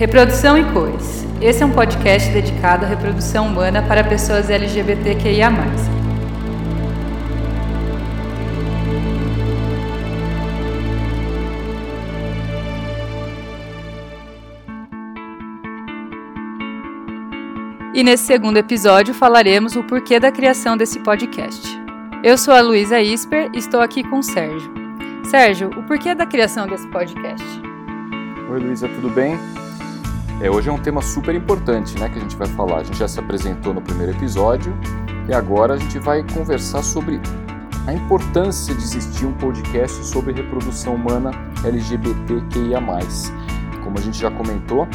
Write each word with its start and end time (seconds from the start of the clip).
Reprodução 0.00 0.56
e 0.56 0.64
Cores. 0.72 1.26
Esse 1.42 1.62
é 1.62 1.66
um 1.66 1.72
podcast 1.72 2.32
dedicado 2.32 2.86
à 2.86 2.88
reprodução 2.88 3.46
humana 3.46 3.82
para 3.82 4.02
pessoas 4.02 4.48
LGBTQIA. 4.48 5.50
E 17.92 18.02
nesse 18.02 18.24
segundo 18.24 18.56
episódio 18.56 19.12
falaremos 19.12 19.76
o 19.76 19.84
porquê 19.84 20.18
da 20.18 20.32
criação 20.32 20.78
desse 20.78 20.98
podcast. 21.00 21.68
Eu 22.24 22.38
sou 22.38 22.54
a 22.54 22.62
Luísa 22.62 23.02
Isper 23.02 23.50
e 23.52 23.58
estou 23.58 23.82
aqui 23.82 24.02
com 24.02 24.20
o 24.20 24.22
Sérgio. 24.22 24.72
Sérgio, 25.24 25.68
o 25.76 25.82
porquê 25.82 26.14
da 26.14 26.24
criação 26.24 26.66
desse 26.66 26.88
podcast? 26.88 27.44
Oi 28.48 28.60
Luísa, 28.60 28.88
tudo 28.88 29.10
bem? 29.10 29.38
É, 30.42 30.50
hoje 30.50 30.70
é 30.70 30.72
um 30.72 30.78
tema 30.78 31.02
super 31.02 31.34
importante 31.34 31.98
né, 32.00 32.08
que 32.08 32.18
a 32.18 32.22
gente 32.22 32.34
vai 32.34 32.48
falar. 32.48 32.78
A 32.78 32.82
gente 32.82 32.98
já 32.98 33.06
se 33.06 33.20
apresentou 33.20 33.74
no 33.74 33.82
primeiro 33.82 34.12
episódio 34.12 34.74
e 35.28 35.34
agora 35.34 35.74
a 35.74 35.76
gente 35.76 35.98
vai 35.98 36.24
conversar 36.32 36.82
sobre 36.82 37.20
a 37.86 37.92
importância 37.92 38.74
de 38.74 38.82
existir 38.82 39.26
um 39.26 39.34
podcast 39.34 40.02
sobre 40.06 40.32
reprodução 40.32 40.94
humana 40.94 41.30
LGBTQIA. 41.62 42.80
Como 43.84 43.98
a 43.98 44.00
gente 44.00 44.18
já 44.18 44.30
comentou, 44.30 44.88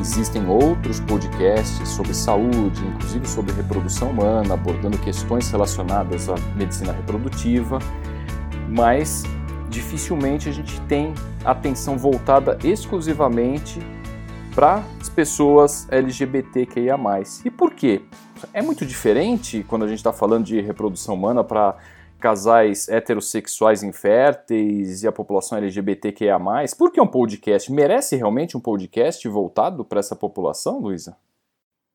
existem 0.00 0.48
outros 0.48 0.98
podcasts 0.98 1.86
sobre 1.86 2.14
saúde, 2.14 2.86
inclusive 2.86 3.28
sobre 3.28 3.52
reprodução 3.52 4.12
humana, 4.12 4.54
abordando 4.54 4.96
questões 4.96 5.50
relacionadas 5.50 6.30
à 6.30 6.36
medicina 6.56 6.92
reprodutiva, 6.92 7.80
mas 8.70 9.24
dificilmente 9.68 10.48
a 10.48 10.52
gente 10.52 10.80
tem 10.82 11.12
atenção 11.44 11.98
voltada 11.98 12.56
exclusivamente 12.64 13.78
para 14.54 14.84
as 15.00 15.08
pessoas 15.08 15.88
LGBTQIA. 15.90 16.96
E 17.44 17.50
por 17.50 17.74
quê? 17.74 18.02
É 18.52 18.62
muito 18.62 18.86
diferente 18.86 19.64
quando 19.68 19.84
a 19.84 19.88
gente 19.88 19.98
está 19.98 20.12
falando 20.12 20.44
de 20.44 20.60
reprodução 20.60 21.16
humana 21.16 21.42
para 21.42 21.76
casais 22.20 22.88
heterossexuais 22.88 23.82
inférteis 23.82 25.02
e 25.02 25.08
a 25.08 25.12
população 25.12 25.58
LGBTQIA. 25.58 26.38
Por 26.78 26.92
que 26.92 27.00
um 27.00 27.06
podcast? 27.06 27.70
Merece 27.72 28.16
realmente 28.16 28.56
um 28.56 28.60
podcast 28.60 29.26
voltado 29.28 29.84
para 29.84 29.98
essa 29.98 30.14
população, 30.14 30.78
Luísa? 30.78 31.16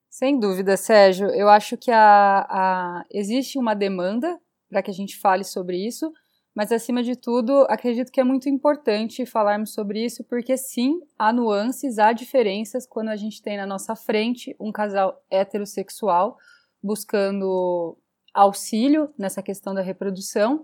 Sem 0.10 0.38
dúvida, 0.38 0.76
Sérgio. 0.76 1.28
Eu 1.28 1.48
acho 1.48 1.78
que 1.78 1.92
a, 1.92 2.46
a... 2.50 3.06
existe 3.10 3.58
uma 3.58 3.74
demanda 3.74 4.38
para 4.70 4.84
que 4.84 4.92
a 4.92 4.94
gente 4.94 5.18
fale 5.18 5.46
sobre 5.46 5.78
isso 5.78 6.12
mas, 6.56 6.72
acima 6.72 7.04
de 7.04 7.16
tudo, 7.16 7.66
acredito 7.70 8.12
que 8.12 8.20
é 8.20 8.24
muito 8.24 8.50
importante 8.50 9.26
falarmos 9.26 9.74
sobre 9.74 10.04
isso, 10.04 10.24
porque 10.24 10.58
sim, 10.58 11.00
há 11.18 11.32
nuances, 11.32 12.00
há 12.00 12.12
diferenças 12.12 12.86
quando 12.88 13.10
a 13.10 13.16
gente 13.16 13.42
tem 13.42 13.56
na 13.56 13.66
nossa 13.66 13.96
frente 13.96 14.56
um 14.60 14.72
casal 14.72 15.22
heterossexual 15.30 16.38
buscando 16.82 17.98
auxílio 18.34 19.14
nessa 19.18 19.42
questão 19.44 19.74
da 19.74 19.82
reprodução, 19.82 20.64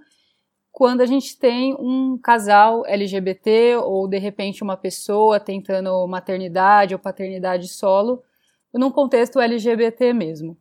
quando 0.72 1.02
a 1.02 1.06
gente 1.06 1.40
tem 1.40 1.74
um 1.80 2.18
casal 2.18 2.86
LGBT 2.86 3.78
ou 3.78 4.08
de 4.08 4.18
repente 4.18 4.62
uma 4.62 4.76
pessoa 4.76 5.40
tentando 5.40 6.06
maternidade 6.08 6.94
ou 6.94 7.00
paternidade 7.00 7.70
solo, 7.70 8.22
num 8.74 8.92
contexto 8.92 9.40
LGBT 9.40 10.12
mesmo. 10.14 10.58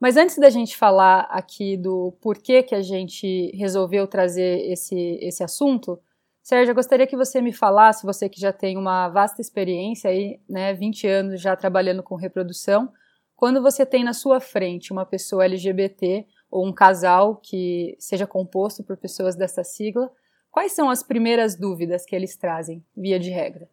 Mas 0.00 0.16
antes 0.16 0.36
da 0.38 0.50
gente 0.50 0.76
falar 0.76 1.20
aqui 1.30 1.76
do 1.76 2.12
porquê 2.20 2.62
que 2.62 2.74
a 2.74 2.82
gente 2.82 3.50
resolveu 3.56 4.06
trazer 4.06 4.70
esse, 4.70 5.18
esse 5.22 5.42
assunto, 5.42 5.98
Sérgio, 6.42 6.70
eu 6.70 6.76
gostaria 6.76 7.06
que 7.06 7.16
você 7.16 7.40
me 7.40 7.52
falasse, 7.52 8.06
você 8.06 8.28
que 8.28 8.40
já 8.40 8.52
tem 8.52 8.76
uma 8.76 9.08
vasta 9.08 9.40
experiência 9.40 10.10
aí, 10.10 10.38
né, 10.48 10.72
20 10.74 11.06
anos 11.06 11.40
já 11.40 11.56
trabalhando 11.56 12.04
com 12.04 12.14
reprodução, 12.14 12.92
quando 13.34 13.60
você 13.60 13.84
tem 13.84 14.04
na 14.04 14.12
sua 14.12 14.38
frente 14.38 14.92
uma 14.92 15.04
pessoa 15.04 15.44
LGBT 15.44 16.24
ou 16.50 16.64
um 16.64 16.72
casal 16.72 17.36
que 17.36 17.96
seja 17.98 18.26
composto 18.26 18.84
por 18.84 18.96
pessoas 18.96 19.34
dessa 19.34 19.64
sigla, 19.64 20.10
quais 20.50 20.72
são 20.72 20.88
as 20.88 21.02
primeiras 21.02 21.56
dúvidas 21.56 22.06
que 22.06 22.14
eles 22.14 22.36
trazem, 22.36 22.84
via 22.96 23.18
de 23.18 23.30
regra? 23.30 23.68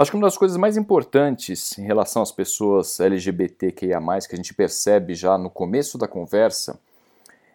Acho 0.00 0.12
que 0.12 0.16
uma 0.16 0.26
das 0.26 0.38
coisas 0.38 0.56
mais 0.56 0.78
importantes 0.78 1.76
em 1.76 1.82
relação 1.82 2.22
às 2.22 2.32
pessoas 2.32 2.98
LGBTQIA, 2.98 4.00
que 4.26 4.34
a 4.34 4.36
gente 4.36 4.54
percebe 4.54 5.14
já 5.14 5.36
no 5.36 5.50
começo 5.50 5.98
da 5.98 6.08
conversa, 6.08 6.80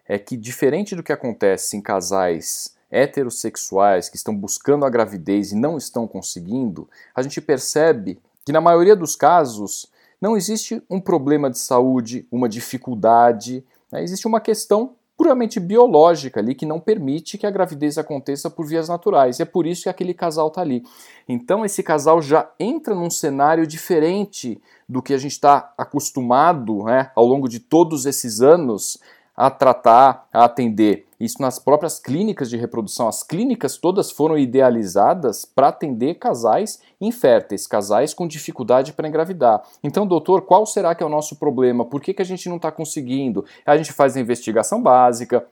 é 0.07 0.19
que, 0.19 0.37
diferente 0.37 0.95
do 0.95 1.01
que 1.01 1.11
acontece 1.11 1.75
em 1.75 1.81
casais 1.81 2.75
heterossexuais 2.91 4.09
que 4.09 4.15
estão 4.15 4.37
buscando 4.37 4.85
a 4.85 4.91
gravidez 4.91 5.53
e 5.53 5.55
não 5.55 5.75
estão 5.75 6.07
conseguindo, 6.07 6.87
a 7.15 7.23
gente 7.23 7.41
percebe 7.41 8.19
que, 8.45 8.51
na 8.51 8.61
maioria 8.61 8.95
dos 8.95 9.15
casos, 9.15 9.87
não 10.21 10.37
existe 10.37 10.83
um 10.87 11.01
problema 11.01 11.49
de 11.49 11.57
saúde, 11.57 12.27
uma 12.31 12.47
dificuldade, 12.47 13.65
né? 13.91 14.03
existe 14.03 14.27
uma 14.27 14.39
questão 14.39 14.93
puramente 15.17 15.59
biológica 15.59 16.39
ali 16.39 16.53
que 16.53 16.65
não 16.65 16.79
permite 16.79 17.37
que 17.37 17.47
a 17.47 17.51
gravidez 17.51 17.97
aconteça 17.97 18.49
por 18.49 18.65
vias 18.65 18.89
naturais. 18.89 19.39
E 19.39 19.43
é 19.43 19.45
por 19.45 19.65
isso 19.65 19.83
que 19.83 19.89
aquele 19.89 20.13
casal 20.13 20.49
está 20.49 20.61
ali. 20.61 20.83
Então 21.27 21.63
esse 21.63 21.81
casal 21.81 22.21
já 22.21 22.49
entra 22.59 22.93
num 22.93 23.09
cenário 23.09 23.65
diferente 23.65 24.61
do 24.87 25.01
que 25.01 25.13
a 25.13 25.17
gente 25.17 25.31
está 25.31 25.73
acostumado 25.77 26.83
né, 26.83 27.11
ao 27.15 27.25
longo 27.25 27.47
de 27.47 27.59
todos 27.59 28.05
esses 28.05 28.41
anos 28.41 28.99
a 29.35 29.49
tratar, 29.49 30.27
a 30.31 30.45
atender. 30.45 31.04
Isso 31.19 31.41
nas 31.41 31.59
próprias 31.59 31.99
clínicas 31.99 32.49
de 32.49 32.57
reprodução. 32.57 33.07
As 33.07 33.23
clínicas 33.23 33.77
todas 33.77 34.11
foram 34.11 34.37
idealizadas 34.37 35.45
para 35.45 35.69
atender 35.69 36.15
casais 36.15 36.81
inférteis, 36.99 37.67
casais 37.67 38.13
com 38.13 38.27
dificuldade 38.27 38.93
para 38.93 39.07
engravidar. 39.07 39.63
Então, 39.83 40.05
doutor, 40.05 40.41
qual 40.41 40.65
será 40.65 40.93
que 40.93 41.03
é 41.03 41.05
o 41.05 41.09
nosso 41.09 41.37
problema? 41.37 41.85
Por 41.85 42.01
que, 42.01 42.13
que 42.13 42.21
a 42.21 42.25
gente 42.25 42.49
não 42.49 42.57
está 42.57 42.71
conseguindo? 42.71 43.45
A 43.65 43.77
gente 43.77 43.93
faz 43.93 44.15
a 44.17 44.19
investigação 44.19 44.81
básica, 44.81 45.45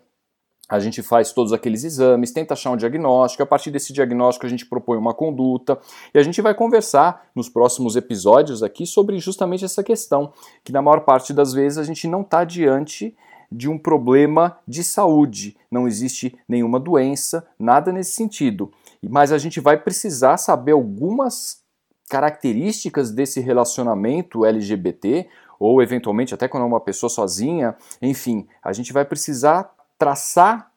a 0.69 0.79
gente 0.79 1.02
faz 1.03 1.31
todos 1.31 1.52
aqueles 1.52 1.84
exames, 1.84 2.31
tenta 2.31 2.53
achar 2.53 2.72
um 2.72 2.78
diagnóstico, 2.78 3.44
a 3.44 3.46
partir 3.46 3.69
desse 3.69 3.91
diagnóstico 3.91 4.46
a 4.46 4.50
gente 4.50 4.66
propõe 4.66 4.97
uma 4.97 5.13
conduta 5.13 5.78
e 6.13 6.18
a 6.18 6.23
gente 6.23 6.41
vai 6.41 6.53
conversar 6.53 7.28
nos 7.35 7.50
próximos 7.50 7.96
episódios 7.96 8.63
aqui 8.63 8.85
sobre 8.85 9.19
justamente 9.19 9.66
essa 9.66 9.84
questão, 9.84 10.31
que 10.63 10.72
na 10.72 10.81
maior 10.81 11.02
parte 11.02 11.34
das 11.34 11.53
vezes 11.53 11.78
a 11.78 11.84
gente 11.84 12.07
não 12.07 12.22
está 12.22 12.44
diante 12.44 13.16
de 13.53 13.69
um 13.69 13.78
problema 13.78 14.58
de 14.68 14.84
saúde, 14.84 15.56
não 15.69 15.88
existe 15.88 16.36
nenhuma 16.47 16.80
doença, 16.80 17.47
nada 17.58 17.91
nesse 17.91 18.14
sentido. 18.14 18.72
Mas 19.02 19.31
a 19.31 19.38
gente 19.38 19.59
vai 19.59 19.78
precisar 19.78 20.38
saber 20.38 20.72
algumas 20.72 21.62
características 22.09 23.12
desse 23.12 23.40
relacionamento 23.40 24.46
LGBT, 24.46 25.28
ou 25.59 25.81
eventualmente 25.81 26.34
até 26.34 26.47
quando 26.47 26.64
é 26.64 26.68
uma 26.68 26.81
pessoa 26.81 27.09
sozinha, 27.09 27.75
enfim, 28.02 28.47
a 28.62 28.74
gente 28.74 28.91
vai 28.91 29.06
precisar 29.06 29.74
traçar 29.97 30.72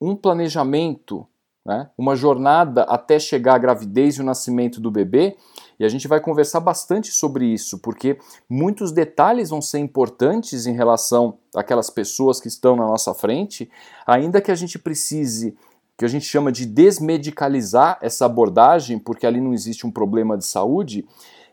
um 0.00 0.16
planejamento, 0.16 1.26
né, 1.64 1.90
uma 1.96 2.16
jornada 2.16 2.82
até 2.84 3.18
chegar 3.18 3.54
à 3.54 3.58
gravidez 3.58 4.16
e 4.16 4.20
o 4.20 4.24
nascimento 4.24 4.80
do 4.80 4.90
bebê 4.90 5.36
e 5.80 5.84
a 5.84 5.88
gente 5.88 6.06
vai 6.06 6.20
conversar 6.20 6.60
bastante 6.60 7.10
sobre 7.10 7.46
isso, 7.46 7.78
porque 7.78 8.18
muitos 8.46 8.92
detalhes 8.92 9.48
vão 9.48 9.62
ser 9.62 9.78
importantes 9.78 10.66
em 10.66 10.74
relação 10.74 11.38
àquelas 11.56 11.88
pessoas 11.88 12.38
que 12.38 12.48
estão 12.48 12.76
na 12.76 12.86
nossa 12.86 13.14
frente, 13.14 13.70
ainda 14.06 14.42
que 14.42 14.50
a 14.50 14.54
gente 14.54 14.78
precise 14.78 15.56
que 15.96 16.04
a 16.04 16.08
gente 16.08 16.24
chama 16.24 16.50
de 16.50 16.64
desmedicalizar 16.64 17.98
essa 18.00 18.24
abordagem, 18.24 18.98
porque 18.98 19.26
ali 19.26 19.38
não 19.38 19.52
existe 19.52 19.86
um 19.86 19.90
problema 19.90 20.36
de 20.36 20.46
saúde. 20.46 21.06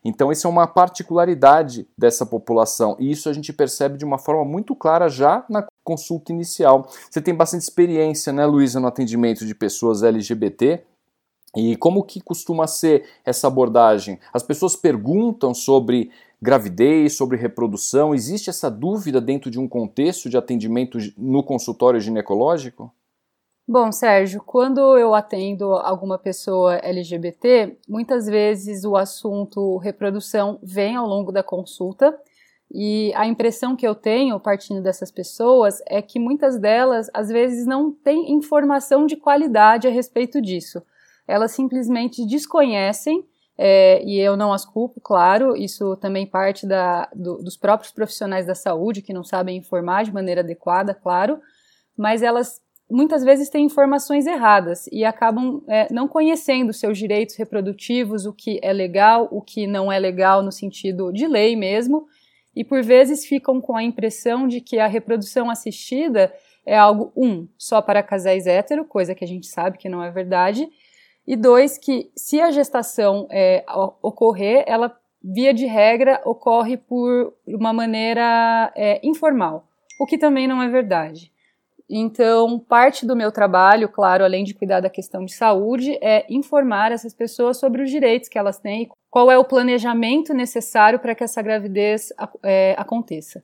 Então, 0.07 0.31
isso 0.31 0.47
é 0.47 0.49
uma 0.49 0.65
particularidade 0.65 1.85
dessa 1.97 2.25
população, 2.25 2.95
e 2.97 3.11
isso 3.11 3.27
a 3.27 3.33
gente 3.33 3.51
percebe 3.51 3.97
de 3.97 4.05
uma 4.05 4.17
forma 4.17 4.45
muito 4.45 4.73
clara 4.73 5.09
já 5.09 5.43
na 5.49 5.67
consulta 5.83 6.31
inicial. 6.31 6.87
Você 7.11 7.19
tem 7.21 7.35
bastante 7.35 7.63
experiência, 7.63 8.31
né, 8.31 8.45
Luísa, 8.45 8.79
no 8.79 8.87
atendimento 8.87 9.45
de 9.45 9.53
pessoas 9.53 10.03
LGBT, 10.03 10.81
e 11.57 11.75
como 11.75 12.03
que 12.03 12.21
costuma 12.21 12.67
ser 12.67 13.03
essa 13.25 13.47
abordagem? 13.47 14.17
As 14.33 14.43
pessoas 14.43 14.77
perguntam 14.77 15.53
sobre 15.53 16.09
gravidez, 16.41 17.17
sobre 17.17 17.37
reprodução. 17.37 18.15
Existe 18.15 18.49
essa 18.49 18.71
dúvida 18.71 19.19
dentro 19.19 19.51
de 19.51 19.59
um 19.59 19.67
contexto 19.67 20.29
de 20.29 20.37
atendimento 20.37 20.97
no 21.17 21.43
consultório 21.43 21.99
ginecológico? 21.99 22.93
Bom, 23.69 23.91
Sérgio, 23.91 24.41
quando 24.45 24.97
eu 24.97 25.13
atendo 25.13 25.73
alguma 25.73 26.17
pessoa 26.17 26.75
LGBT, 26.77 27.77
muitas 27.85 28.25
vezes 28.25 28.85
o 28.85 28.95
assunto 28.95 29.75
reprodução 29.75 30.57
vem 30.63 30.95
ao 30.95 31.05
longo 31.05 31.33
da 31.33 31.43
consulta 31.43 32.17
e 32.71 33.11
a 33.13 33.27
impressão 33.27 33.75
que 33.75 33.85
eu 33.85 33.93
tenho 33.93 34.39
partindo 34.39 34.81
dessas 34.81 35.11
pessoas 35.11 35.81
é 35.85 36.01
que 36.01 36.17
muitas 36.17 36.57
delas 36.57 37.09
às 37.13 37.27
vezes 37.27 37.65
não 37.65 37.91
têm 37.91 38.31
informação 38.31 39.05
de 39.05 39.17
qualidade 39.17 39.85
a 39.85 39.91
respeito 39.91 40.41
disso. 40.41 40.81
Elas 41.27 41.51
simplesmente 41.51 42.25
desconhecem, 42.25 43.27
é, 43.57 44.01
e 44.05 44.17
eu 44.17 44.37
não 44.37 44.53
as 44.53 44.63
culpo, 44.63 45.01
claro, 45.01 45.57
isso 45.57 45.97
também 45.97 46.25
parte 46.25 46.65
da, 46.65 47.09
do, 47.13 47.43
dos 47.43 47.57
próprios 47.57 47.91
profissionais 47.91 48.45
da 48.45 48.55
saúde 48.55 49.01
que 49.01 49.11
não 49.11 49.25
sabem 49.25 49.57
informar 49.57 50.05
de 50.05 50.13
maneira 50.13 50.39
adequada, 50.39 50.93
claro, 50.93 51.41
mas 51.97 52.21
elas 52.21 52.61
muitas 52.89 53.23
vezes 53.23 53.49
têm 53.49 53.65
informações 53.65 54.25
erradas 54.25 54.87
e 54.91 55.03
acabam 55.03 55.61
é, 55.67 55.91
não 55.91 56.07
conhecendo 56.07 56.71
seus 56.73 56.97
direitos 56.97 57.35
reprodutivos, 57.35 58.25
o 58.25 58.33
que 58.33 58.59
é 58.63 58.71
legal, 58.71 59.27
o 59.31 59.41
que 59.41 59.67
não 59.67 59.91
é 59.91 59.99
legal 59.99 60.41
no 60.41 60.51
sentido 60.51 61.11
de 61.11 61.27
lei 61.27 61.55
mesmo, 61.55 62.07
e 62.55 62.63
por 62.63 62.81
vezes 62.81 63.25
ficam 63.25 63.61
com 63.61 63.75
a 63.75 63.83
impressão 63.83 64.47
de 64.47 64.61
que 64.61 64.79
a 64.79 64.87
reprodução 64.87 65.49
assistida 65.49 66.33
é 66.65 66.77
algo, 66.77 67.11
um, 67.15 67.47
só 67.57 67.81
para 67.81 68.01
casais 68.01 68.47
hétero, 68.47 68.83
coisa 68.83 69.13
que 69.13 69.23
a 69.23 69.27
gente 69.27 69.47
sabe 69.47 69.77
que 69.77 69.89
não 69.89 70.03
é 70.03 70.09
verdade, 70.09 70.67
e 71.25 71.35
dois, 71.35 71.77
que 71.77 72.09
se 72.15 72.39
a 72.39 72.51
gestação 72.51 73.27
é, 73.29 73.65
ocorrer, 74.01 74.63
ela, 74.65 74.97
via 75.21 75.53
de 75.53 75.65
regra, 75.65 76.21
ocorre 76.23 76.77
por 76.77 77.33
uma 77.45 77.73
maneira 77.73 78.71
é, 78.75 79.05
informal, 79.05 79.67
o 79.99 80.05
que 80.05 80.17
também 80.17 80.47
não 80.47 80.63
é 80.63 80.69
verdade. 80.69 81.31
Então, 81.89 82.59
parte 82.59 83.05
do 83.05 83.15
meu 83.15 83.31
trabalho, 83.31 83.87
claro, 83.87 84.23
além 84.23 84.43
de 84.43 84.53
cuidar 84.53 84.81
da 84.81 84.89
questão 84.89 85.23
de 85.23 85.33
saúde, 85.33 85.97
é 86.01 86.25
informar 86.29 86.91
essas 86.91 87.13
pessoas 87.13 87.57
sobre 87.57 87.81
os 87.81 87.89
direitos 87.89 88.27
que 88.27 88.37
elas 88.37 88.59
têm 88.59 88.83
e 88.83 88.89
qual 89.09 89.31
é 89.31 89.37
o 89.37 89.45
planejamento 89.45 90.33
necessário 90.33 90.99
para 90.99 91.15
que 91.15 91.23
essa 91.23 91.41
gravidez 91.41 92.11
é, 92.43 92.75
aconteça. 92.77 93.41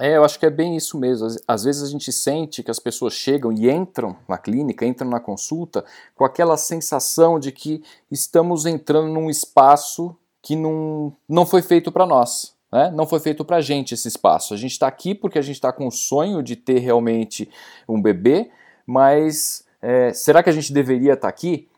É, 0.00 0.16
eu 0.16 0.24
acho 0.24 0.38
que 0.38 0.46
é 0.46 0.50
bem 0.50 0.74
isso 0.74 0.98
mesmo. 0.98 1.28
Às 1.46 1.64
vezes 1.64 1.82
a 1.82 1.86
gente 1.86 2.10
sente 2.10 2.62
que 2.62 2.70
as 2.70 2.78
pessoas 2.78 3.12
chegam 3.12 3.52
e 3.52 3.70
entram 3.70 4.16
na 4.26 4.38
clínica, 4.38 4.86
entram 4.86 5.08
na 5.08 5.20
consulta 5.20 5.84
com 6.16 6.24
aquela 6.24 6.56
sensação 6.56 7.38
de 7.38 7.52
que 7.52 7.82
estamos 8.10 8.66
entrando 8.66 9.08
num 9.08 9.30
espaço 9.30 10.16
que 10.42 10.56
não, 10.56 11.14
não 11.28 11.46
foi 11.46 11.62
feito 11.62 11.92
para 11.92 12.06
nós. 12.06 12.56
Né? 12.72 12.90
Não 12.94 13.06
foi 13.06 13.20
feito 13.20 13.44
para 13.44 13.58
a 13.58 13.60
gente 13.60 13.92
esse 13.92 14.08
espaço. 14.08 14.54
A 14.54 14.56
gente 14.56 14.72
está 14.72 14.86
aqui 14.86 15.14
porque 15.14 15.38
a 15.38 15.42
gente 15.42 15.56
está 15.56 15.72
com 15.72 15.86
o 15.86 15.92
sonho 15.92 16.42
de 16.42 16.56
ter 16.56 16.78
realmente 16.78 17.48
um 17.86 18.00
bebê, 18.00 18.50
mas 18.86 19.64
é, 19.80 20.12
será 20.12 20.42
que 20.42 20.48
a 20.48 20.52
gente 20.52 20.72
deveria 20.72 21.12
estar 21.12 21.22
tá 21.22 21.28
aqui? 21.28 21.68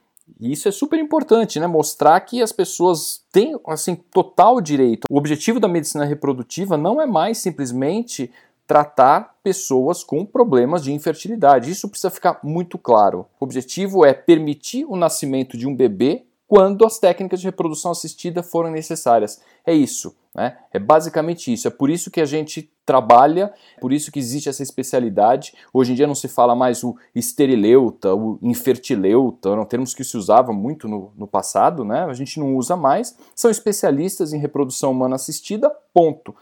E 0.41 0.53
isso 0.53 0.69
é 0.69 0.71
super 0.73 0.99
importante, 0.99 1.61
né? 1.61 1.67
Mostrar 1.67 2.19
que 2.21 2.41
as 2.41 2.53
pessoas 2.53 3.23
têm 3.31 3.59
assim 3.67 3.95
total 3.95 4.61
direito. 4.61 5.07
O 5.11 5.19
objetivo 5.19 5.61
da 5.61 5.69
medicina 5.69 6.05
reprodutiva 6.05 6.79
não 6.79 7.01
é 7.01 7.07
mais 7.07 7.39
simplesmente 7.39 8.31
tratar 8.67 9.37
pessoas 9.43 10.03
com 10.03 10.25
problemas 10.25 10.83
de 10.83 10.93
infertilidade. 10.93 11.71
Isso 11.71 11.89
precisa 11.89 12.11
ficar 12.11 12.41
muito 12.43 12.79
claro. 12.79 13.27
O 13.39 13.45
objetivo 13.45 14.05
é 14.05 14.15
permitir 14.15 14.87
o 14.87 14.97
nascimento 14.97 15.59
de 15.59 15.67
um 15.67 15.77
bebê 15.77 16.25
quando 16.47 16.87
as 16.87 16.99
técnicas 16.99 17.41
de 17.41 17.47
reprodução 17.47 17.91
assistida 17.91 18.43
forem 18.43 18.73
necessárias. 18.73 19.43
É 19.67 19.75
isso. 19.75 20.15
Né? 20.35 20.57
É 20.73 20.79
basicamente 20.79 21.53
isso. 21.53 21.69
É 21.69 21.71
por 21.71 21.89
isso 21.89 22.11
que 22.11 22.21
a 22.21 22.25
gente 22.25 22.69
trabalha, 22.85 23.55
por 23.81 23.93
isso 23.93 24.11
que 24.11 24.19
existe 24.19 24.49
essa 24.49 24.63
especialidade. 24.63 25.55
Hoje 25.73 25.93
em 25.93 25.95
dia 25.95 26.07
não 26.07 26.15
se 26.15 26.27
fala 26.27 26.55
mais 26.57 26.83
o 26.83 26.97
esterileuta, 27.15 28.15
o 28.15 28.39
infertileuta, 28.43 29.51
eram 29.51 29.65
termos 29.65 29.95
que 29.95 30.03
se 30.03 30.17
usava 30.17 30.53
muito 30.53 30.89
no, 30.89 31.13
no 31.17 31.27
passado, 31.27 31.85
né? 31.85 32.05
a 32.05 32.13
gente 32.13 32.41
não 32.41 32.57
usa 32.57 32.77
mais. 32.77 33.17
São 33.35 33.51
especialistas 33.51 34.33
em 34.33 34.39
reprodução 34.39 34.91
humana 34.91 35.15
assistida, 35.15 35.71
ponto. 35.93 36.35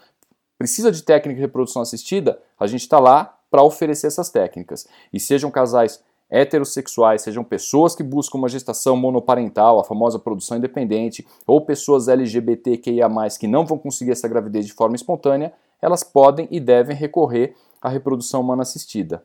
Precisa 0.57 0.91
de 0.91 1.03
técnica 1.03 1.35
de 1.35 1.41
reprodução 1.41 1.81
assistida? 1.81 2.39
A 2.59 2.65
gente 2.65 2.81
está 2.81 2.99
lá 2.99 3.37
para 3.51 3.61
oferecer 3.61 4.07
essas 4.07 4.29
técnicas. 4.29 4.87
E 5.11 5.19
sejam 5.19 5.51
casais 5.51 6.01
heterossexuais, 6.33 7.21
sejam 7.21 7.43
pessoas 7.43 7.95
que 7.95 8.01
buscam 8.01 8.39
uma 8.39 8.49
gestação 8.49 8.97
monoparental, 8.97 9.79
a 9.79 9.83
famosa 9.83 10.17
produção 10.17 10.57
independente, 10.57 11.25
ou 11.45 11.61
pessoas 11.61 12.07
LGBTQIA+, 12.07 13.07
que 13.39 13.47
não 13.47 13.65
vão 13.65 13.77
conseguir 13.77 14.11
essa 14.11 14.27
gravidez 14.27 14.65
de 14.65 14.73
forma 14.73 14.95
espontânea, 14.95 15.53
elas 15.79 16.03
podem 16.03 16.47
e 16.49 16.59
devem 16.59 16.95
recorrer 16.95 17.55
à 17.79 17.87
reprodução 17.87 18.41
humana 18.41 18.63
assistida. 18.63 19.23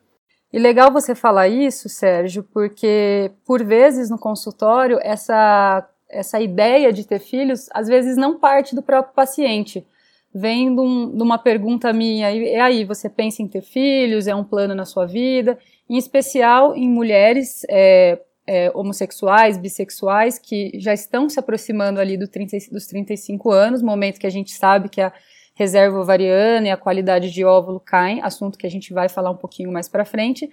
E 0.53 0.59
legal 0.59 0.91
você 0.91 1.15
falar 1.15 1.47
isso, 1.47 1.89
Sérgio, 1.89 2.43
porque 2.43 3.31
por 3.45 3.63
vezes 3.63 4.09
no 4.09 4.17
consultório 4.17 4.99
essa 5.01 5.87
essa 6.11 6.41
ideia 6.41 6.91
de 6.91 7.05
ter 7.05 7.19
filhos 7.19 7.69
às 7.71 7.87
vezes 7.87 8.17
não 8.17 8.39
parte 8.39 8.73
do 8.75 8.81
próprio 8.81 9.13
paciente. 9.13 9.85
Vem 10.33 10.73
de, 10.75 10.81
um, 10.81 11.09
de 11.09 11.23
uma 11.23 11.39
pergunta 11.39 11.91
minha, 11.91 12.31
e 12.31 12.55
aí, 12.55 12.85
você 12.85 13.09
pensa 13.09 13.41
em 13.41 13.47
ter 13.47 13.61
filhos? 13.61 14.27
É 14.27 14.35
um 14.35 14.43
plano 14.43 14.75
na 14.75 14.85
sua 14.85 15.07
vida? 15.07 15.57
Em 15.89 15.97
especial 15.97 16.75
em 16.75 16.87
mulheres 16.87 17.65
é, 17.69 18.19
é, 18.45 18.71
homossexuais, 18.73 19.57
bissexuais, 19.57 20.37
que 20.37 20.71
já 20.75 20.93
estão 20.93 21.27
se 21.29 21.39
aproximando 21.39 21.99
ali 21.99 22.17
do 22.17 22.27
30, 22.27 22.57
dos 22.71 22.85
35 22.87 23.51
anos, 23.51 23.81
momento 23.81 24.19
que 24.19 24.27
a 24.27 24.31
gente 24.31 24.51
sabe 24.51 24.89
que 24.89 25.01
a 25.01 25.11
reserva 25.55 25.99
ovariana 25.99 26.67
e 26.67 26.71
a 26.71 26.77
qualidade 26.77 27.31
de 27.31 27.43
óvulo 27.43 27.79
caem, 27.79 28.21
assunto 28.21 28.57
que 28.57 28.65
a 28.65 28.71
gente 28.71 28.93
vai 28.93 29.09
falar 29.09 29.29
um 29.31 29.35
pouquinho 29.35 29.71
mais 29.71 29.89
para 29.89 30.05
frente, 30.05 30.49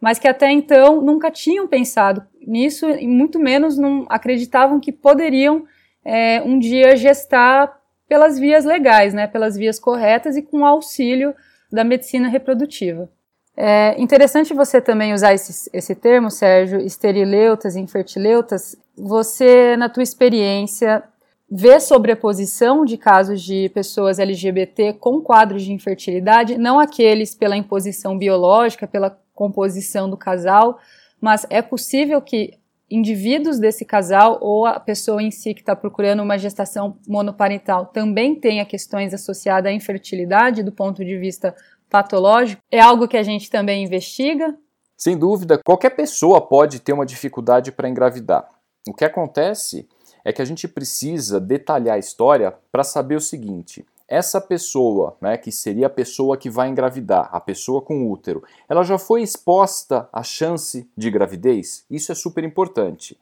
mas 0.00 0.18
que 0.18 0.28
até 0.28 0.50
então 0.50 1.00
nunca 1.00 1.30
tinham 1.30 1.66
pensado 1.66 2.22
nisso 2.46 2.88
e 2.90 3.06
muito 3.06 3.38
menos 3.38 3.78
não 3.78 4.06
acreditavam 4.08 4.80
que 4.80 4.92
poderiam 4.92 5.64
é, 6.04 6.42
um 6.42 6.58
dia 6.58 6.96
gestar 6.96 7.80
pelas 8.08 8.38
vias 8.38 8.64
legais, 8.64 9.14
né, 9.14 9.26
pelas 9.26 9.56
vias 9.56 9.78
corretas 9.78 10.36
e 10.36 10.42
com 10.42 10.66
auxílio 10.66 11.34
da 11.70 11.84
medicina 11.84 12.28
reprodutiva. 12.28 13.08
É 13.56 14.00
interessante 14.00 14.54
você 14.54 14.80
também 14.80 15.12
usar 15.12 15.34
esse, 15.34 15.68
esse 15.72 15.94
termo, 15.94 16.30
Sérgio, 16.30 16.80
esterileutas, 16.80 17.76
infertileutas. 17.76 18.76
Você, 18.96 19.76
na 19.76 19.88
tua 19.88 20.02
experiência, 20.02 21.02
vê 21.50 21.80
sobreposição 21.80 22.84
de 22.84 22.96
casos 22.96 23.42
de 23.42 23.68
pessoas 23.70 24.18
LGBT 24.18 24.94
com 24.94 25.20
quadros 25.20 25.62
de 25.62 25.72
infertilidade, 25.72 26.56
não 26.56 26.78
aqueles 26.78 27.34
pela 27.34 27.56
imposição 27.56 28.16
biológica, 28.16 28.86
pela 28.86 29.18
composição 29.34 30.08
do 30.08 30.16
casal, 30.16 30.78
mas 31.20 31.44
é 31.50 31.60
possível 31.60 32.22
que 32.22 32.54
indivíduos 32.90 33.58
desse 33.58 33.84
casal 33.84 34.38
ou 34.40 34.66
a 34.66 34.80
pessoa 34.80 35.22
em 35.22 35.30
si 35.30 35.54
que 35.54 35.60
está 35.60 35.76
procurando 35.76 36.22
uma 36.22 36.36
gestação 36.36 36.96
monoparental 37.06 37.86
também 37.86 38.34
tenha 38.34 38.64
questões 38.64 39.14
associadas 39.14 39.70
à 39.70 39.72
infertilidade 39.72 40.62
do 40.62 40.72
ponto 40.72 41.04
de 41.04 41.16
vista 41.16 41.54
patológico, 41.90 42.62
é 42.70 42.80
algo 42.80 43.08
que 43.08 43.16
a 43.16 43.22
gente 43.22 43.50
também 43.50 43.84
investiga? 43.84 44.56
Sem 44.96 45.18
dúvida, 45.18 45.60
qualquer 45.64 45.90
pessoa 45.90 46.40
pode 46.40 46.78
ter 46.78 46.92
uma 46.92 47.04
dificuldade 47.04 47.72
para 47.72 47.88
engravidar. 47.88 48.48
O 48.86 48.94
que 48.94 49.04
acontece 49.04 49.88
é 50.24 50.32
que 50.32 50.40
a 50.40 50.44
gente 50.44 50.68
precisa 50.68 51.40
detalhar 51.40 51.96
a 51.96 51.98
história 51.98 52.54
para 52.70 52.84
saber 52.84 53.16
o 53.16 53.20
seguinte: 53.20 53.84
essa 54.06 54.40
pessoa, 54.40 55.16
né, 55.20 55.36
que 55.36 55.50
seria 55.50 55.86
a 55.86 55.90
pessoa 55.90 56.36
que 56.36 56.50
vai 56.50 56.68
engravidar, 56.68 57.28
a 57.32 57.40
pessoa 57.40 57.80
com 57.80 58.10
útero, 58.10 58.42
ela 58.68 58.82
já 58.82 58.98
foi 58.98 59.22
exposta 59.22 60.08
à 60.12 60.22
chance 60.22 60.88
de 60.96 61.10
gravidez? 61.10 61.84
Isso 61.90 62.12
é 62.12 62.14
super 62.14 62.44
importante. 62.44 63.18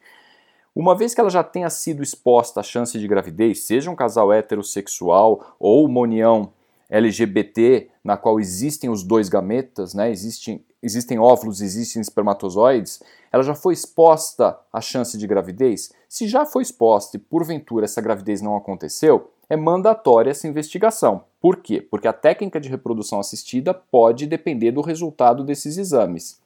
Uma 0.75 0.97
vez 0.97 1.15
que 1.15 1.21
ela 1.21 1.31
já 1.31 1.43
tenha 1.43 1.71
sido 1.71 2.03
exposta 2.03 2.61
à 2.61 2.63
chance 2.63 2.99
de 2.99 3.09
gravidez, 3.09 3.65
seja 3.65 3.91
um 3.91 3.97
casal 3.97 4.33
heterossexual 4.33 5.57
ou 5.59 5.85
uma 5.85 6.01
união 6.01 6.53
LGBT, 6.91 7.89
na 8.03 8.17
qual 8.17 8.41
existem 8.41 8.89
os 8.89 9.03
dois 9.03 9.29
gametas, 9.29 9.93
né, 9.93 10.11
existem, 10.11 10.65
existem 10.83 11.19
óvulos, 11.19 11.61
existem 11.61 12.01
espermatozoides, 12.01 13.03
ela 13.31 13.43
já 13.43 13.55
foi 13.55 13.75
exposta 13.75 14.59
à 14.73 14.81
chance 14.81 15.19
de 15.19 15.27
gravidez? 15.27 15.93
Se 16.09 16.27
já 16.27 16.47
foi 16.47 16.63
exposta 16.63 17.17
e 17.17 17.21
porventura 17.21 17.85
essa 17.85 18.01
gravidez 18.01 18.41
não 18.41 18.57
aconteceu, 18.57 19.31
é 19.51 19.57
mandatória 19.57 20.31
essa 20.31 20.49
investigação. 20.49 21.25
Por 21.41 21.57
quê? 21.57 21.81
Porque 21.81 22.09
a 22.09 22.13
técnica 22.13 22.61
de 22.61 22.69
reprodução 22.69 23.21
assistida 23.21 23.73
pode 23.73 24.27
depender 24.27 24.73
do 24.73 24.81
resultado 24.81 25.45
desses 25.45 25.77
exames. 25.79 26.41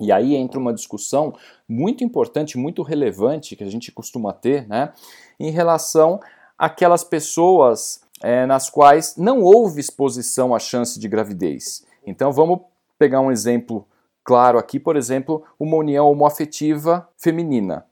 E 0.00 0.10
aí 0.10 0.34
entra 0.34 0.58
uma 0.58 0.72
discussão 0.72 1.34
muito 1.68 2.02
importante, 2.02 2.58
muito 2.58 2.82
relevante 2.82 3.54
que 3.54 3.62
a 3.62 3.70
gente 3.70 3.92
costuma 3.92 4.32
ter, 4.32 4.66
né, 4.66 4.92
em 5.38 5.50
relação 5.50 6.20
àquelas 6.58 7.04
pessoas 7.04 8.02
é, 8.22 8.46
nas 8.46 8.70
quais 8.70 9.16
não 9.16 9.42
houve 9.42 9.80
exposição 9.80 10.54
à 10.54 10.58
chance 10.58 10.98
de 10.98 11.08
gravidez. 11.08 11.84
Então 12.06 12.32
vamos 12.32 12.60
pegar 12.98 13.20
um 13.20 13.30
exemplo 13.30 13.86
claro 14.24 14.58
aqui, 14.58 14.78
por 14.78 14.96
exemplo, 14.96 15.42
uma 15.58 15.76
união 15.76 16.10
homoafetiva 16.10 17.08
feminina. 17.16 17.84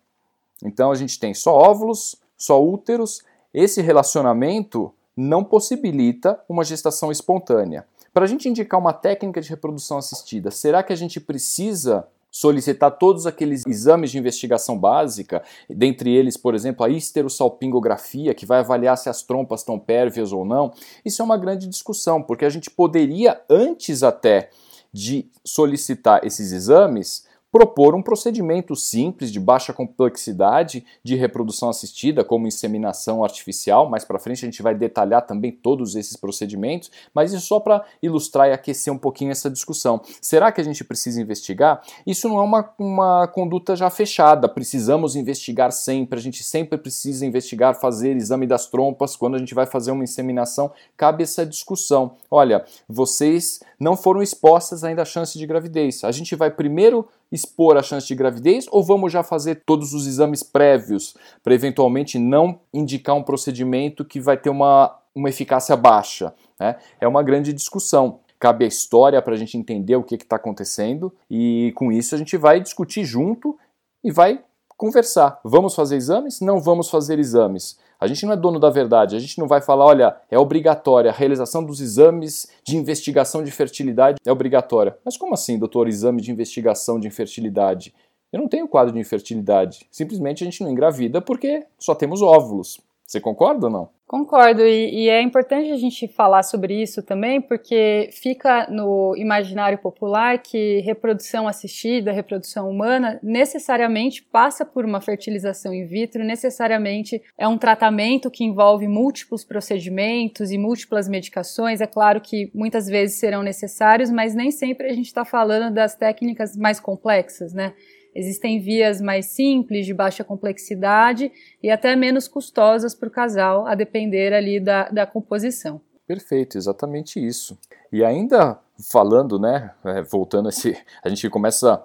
Então 0.63 0.91
a 0.91 0.95
gente 0.95 1.19
tem 1.19 1.35
só 1.35 1.53
óvulos, 1.53 2.17
só 2.37 2.63
úteros. 2.63 3.23
Esse 3.53 3.83
relacionamento 3.83 4.93
não 5.17 5.43
possibilita 5.43 6.41
uma 6.49 6.65
gestação 6.65 7.11
espontânea. 7.11 7.85
Para 8.13 8.25
a 8.25 8.29
gente 8.29 8.49
indicar 8.49 8.79
uma 8.79 8.93
técnica 8.93 9.41
de 9.41 9.51
reprodução 9.51 9.99
assistida, 9.99 10.51
será 10.51 10.83
que 10.83 10.93
a 10.93 10.97
gente 10.97 11.21
precisa 11.21 12.07
solicitar 12.31 12.93
todos 12.93 13.27
aqueles 13.27 13.67
exames 13.67 14.11
de 14.11 14.19
investigação 14.19 14.79
básica, 14.79 15.43
dentre 15.69 16.15
eles, 16.15 16.37
por 16.37 16.55
exemplo, 16.55 16.85
a 16.85 16.89
histerosalpingografia, 16.89 18.35
que 18.35 18.47
vai 18.47 18.61
avaliar 18.61 18.97
se 18.97 19.09
as 19.09 19.23
trompas 19.23 19.61
estão 19.61 19.79
pérvias 19.79 20.33
ou 20.33 20.45
não, 20.45 20.73
isso 21.05 21.21
é 21.21 21.25
uma 21.25 21.37
grande 21.37 21.67
discussão, 21.67 22.23
porque 22.23 22.45
a 22.45 22.51
gente 22.51 22.71
poderia, 22.71 23.41
antes 23.49 24.03
até 24.03 24.51
de 24.93 25.31
solicitar 25.45 26.25
esses 26.25 26.53
exames, 26.53 27.25
propor 27.51 27.95
um 27.95 28.03
procedimento 28.03 28.77
simples, 28.77 29.33
de 29.33 29.41
baixa 29.41 29.73
complexidade 29.73 30.85
de 31.03 31.17
reprodução 31.17 31.69
assistida, 31.69 32.25
como 32.25 32.47
inseminação 32.47 33.25
artificial. 33.25 33.89
Mais 33.89 34.05
para 34.05 34.19
frente 34.19 34.45
a 34.45 34.49
gente 34.49 34.63
vai 34.63 34.75
detalhar 34.75 35.27
também 35.27 35.51
todos 35.51 35.97
esses 35.97 36.17
procedimentos, 36.17 36.91
mas 37.13 37.33
isso 37.33 37.47
só 37.47 37.59
para 37.59 37.85
ilustrar 38.03 38.49
e 38.49 38.53
aquecer 38.53 38.93
um 38.93 38.99
pouquinho 38.99 39.33
essa 39.33 39.51
discussão. 39.51 40.01
Será 40.21 40.53
que 40.53 40.61
a 40.61 40.65
gente 40.65 40.85
precisa 40.85 41.21
investigar? 41.21 41.83
Isso 42.07 42.29
não 42.29 42.39
é 42.39 42.43
uma, 42.43 42.73
uma 42.79 43.27
conduta 43.27 43.75
já 43.75 43.91
fechada, 43.91 44.49
precisamos 44.49 45.17
investigar 45.17 45.73
sempre, 45.73 46.19
a 46.19 46.23
gente 46.23 46.45
sempre 46.45 46.79
precisa 46.79 47.27
investigar, 47.27 47.75
fazer 47.81 48.17
exame 48.17 48.47
das 48.47 48.67
trompas, 48.67 49.17
quando 49.17 49.35
a 49.35 49.39
gente 49.39 49.55
vai 49.55 49.67
fazer 49.67 49.91
uma 49.91 50.05
inseminação, 50.05 50.71
cabe 50.97 51.25
essa 51.25 51.45
discussão. 51.45 52.17
Olha, 52.31 52.65
vocês 52.89 53.61
não 53.79 53.97
foram 53.97 54.23
expostas 54.23 54.85
ainda 54.85 55.03
à 55.03 55.05
chance 55.05 55.39
de 55.39 55.47
gravidez. 55.47 56.05
A 56.05 56.13
gente 56.13 56.37
vai 56.37 56.51
primeiro 56.51 57.09
expor 57.31 57.77
a 57.77 57.83
chance 57.83 58.07
de 58.07 58.15
gravidez 58.15 58.67
ou 58.71 58.83
vamos 58.83 59.13
já 59.13 59.23
fazer 59.23 59.63
todos 59.67 59.95
os 59.95 60.07
exames 60.07 60.43
prévios 60.43 61.15
para 61.43 61.55
eventualmente 61.55 62.19
não 62.19 62.61
indicar 62.73 63.17
um 63.17 63.23
procedimento 63.23 64.05
que 64.05 64.21
vai 64.21 64.37
ter 64.37 64.51
uma, 64.51 64.97
uma 65.15 65.29
eficácia 65.29 65.77
baixa? 65.77 66.35
Né? 66.59 66.77
É 67.01 67.07
uma 67.07 67.23
grande 67.23 67.53
discussão. 67.53 68.21
Cabe 68.39 68.65
a 68.65 68.69
história 68.69 69.21
para 69.21 69.35
a 69.35 69.37
gente 69.37 69.57
entender 69.57 69.97
o 69.97 70.03
que 70.03 70.15
está 70.15 70.37
acontecendo 70.37 71.15
e 71.31 71.73
com 71.77 71.93
isso 71.93 72.15
a 72.15 72.19
gente 72.19 72.37
vai 72.37 72.61
discutir 72.61 73.05
junto 73.05 73.59
e 74.03 74.11
vai 74.11 74.43
conversar. 74.81 75.39
Vamos 75.45 75.75
fazer 75.75 75.97
exames? 75.97 76.41
Não 76.41 76.59
vamos 76.59 76.89
fazer 76.89 77.19
exames. 77.19 77.79
A 78.01 78.07
gente 78.07 78.25
não 78.25 78.33
é 78.33 78.37
dono 78.37 78.59
da 78.59 78.71
verdade, 78.71 79.15
a 79.15 79.19
gente 79.19 79.39
não 79.39 79.47
vai 79.47 79.61
falar, 79.61 79.85
olha, 79.85 80.17
é 80.31 80.39
obrigatória, 80.39 81.11
a 81.11 81.15
realização 81.15 81.63
dos 81.63 81.83
exames 81.83 82.49
de 82.65 82.79
investigação 82.79 83.45
de 83.45 83.51
fertilidade 83.51 84.17
é 84.25 84.33
obrigatória. 84.33 84.97
Mas 85.05 85.19
como 85.19 85.35
assim, 85.35 85.59
doutor, 85.59 85.87
exame 85.87 86.23
de 86.23 86.31
investigação 86.33 86.99
de 86.99 87.07
infertilidade? 87.07 87.93
Eu 88.33 88.41
não 88.41 88.49
tenho 88.49 88.67
quadro 88.67 88.95
de 88.95 88.99
infertilidade. 88.99 89.87
Simplesmente 89.93 90.43
a 90.43 90.47
gente 90.47 90.63
não 90.63 90.71
engravida 90.71 91.21
porque 91.21 91.67
só 91.79 91.95
temos 91.95 92.23
óvulos. 92.23 92.81
Você 93.11 93.21
concorda 93.21 93.67
ou 93.67 93.73
não? 93.73 93.89
Concordo, 94.07 94.63
e, 94.63 95.05
e, 95.05 95.09
é 95.09 95.21
importante 95.21 95.73
a 95.73 95.77
gente 95.77 96.07
falar 96.07 96.45
sobre 96.45 96.81
isso 96.81 97.03
também, 97.03 97.41
porque 97.41 98.09
fica 98.13 98.69
no 98.71 99.17
imaginário 99.17 99.79
popular 99.79 100.39
que 100.39 100.79
reprodução 100.81 101.49
assistida, 101.49 102.13
reprodução 102.13 102.71
humana, 102.71 103.19
necessariamente 103.21 104.23
passa 104.23 104.65
por 104.65 104.85
uma 104.85 105.01
fertilização 105.01 105.75
in 105.75 105.87
vitro, 105.87 106.23
necessariamente 106.23 107.21
é 107.37 107.49
um 107.49 107.59
tratamento 107.59 108.31
que 108.31 108.45
envolve 108.45 108.87
múltiplos 108.87 109.45
procedimentos 109.45 110.53
e 110.53 110.59
múltiplas 110.59 111.09
medicações. 111.09 111.81
É 111.81 111.87
claro 111.89 112.21
que 112.21 112.49
muitas 112.55 112.87
vezes 112.87 113.19
serão 113.19 113.43
necessários, 113.43 114.09
mas 114.09 114.37
nem 114.37 114.53
sempre 114.53 114.87
a 114.87 114.93
gente 114.93 115.07
está 115.07 115.25
falando 115.25 115.75
das 115.75 115.97
técnicas 115.97 116.57
mais 116.57 116.79
complexas, 116.79 117.53
né? 117.53 117.75
Existem 118.15 118.61
vias 118.61 119.01
mais 119.01 119.27
simples, 119.27 119.87
de 119.87 119.95
baixa 119.95 120.25
complexidade 120.25 121.31
e 121.63 121.71
até 121.71 121.95
menos 121.95 122.27
custosas 122.27 122.95
para 122.95 123.09
o 123.09 123.13
casal, 123.13 123.67
a 123.67 123.75
depender 123.75 124.33
ali 124.33 124.59
da, 124.59 124.89
da 124.89 125.07
composição. 125.07 125.81
Perfeito, 126.07 126.59
exatamente 126.59 127.25
isso. 127.25 127.57
E 127.93 128.05
ainda 128.05 128.59
falando, 128.91 129.39
né, 129.39 129.71
é, 129.85 130.03
voltando 130.03 130.47
a 130.47 130.49
esse, 130.49 130.77
a 131.05 131.09
gente 131.09 131.29
começa 131.31 131.85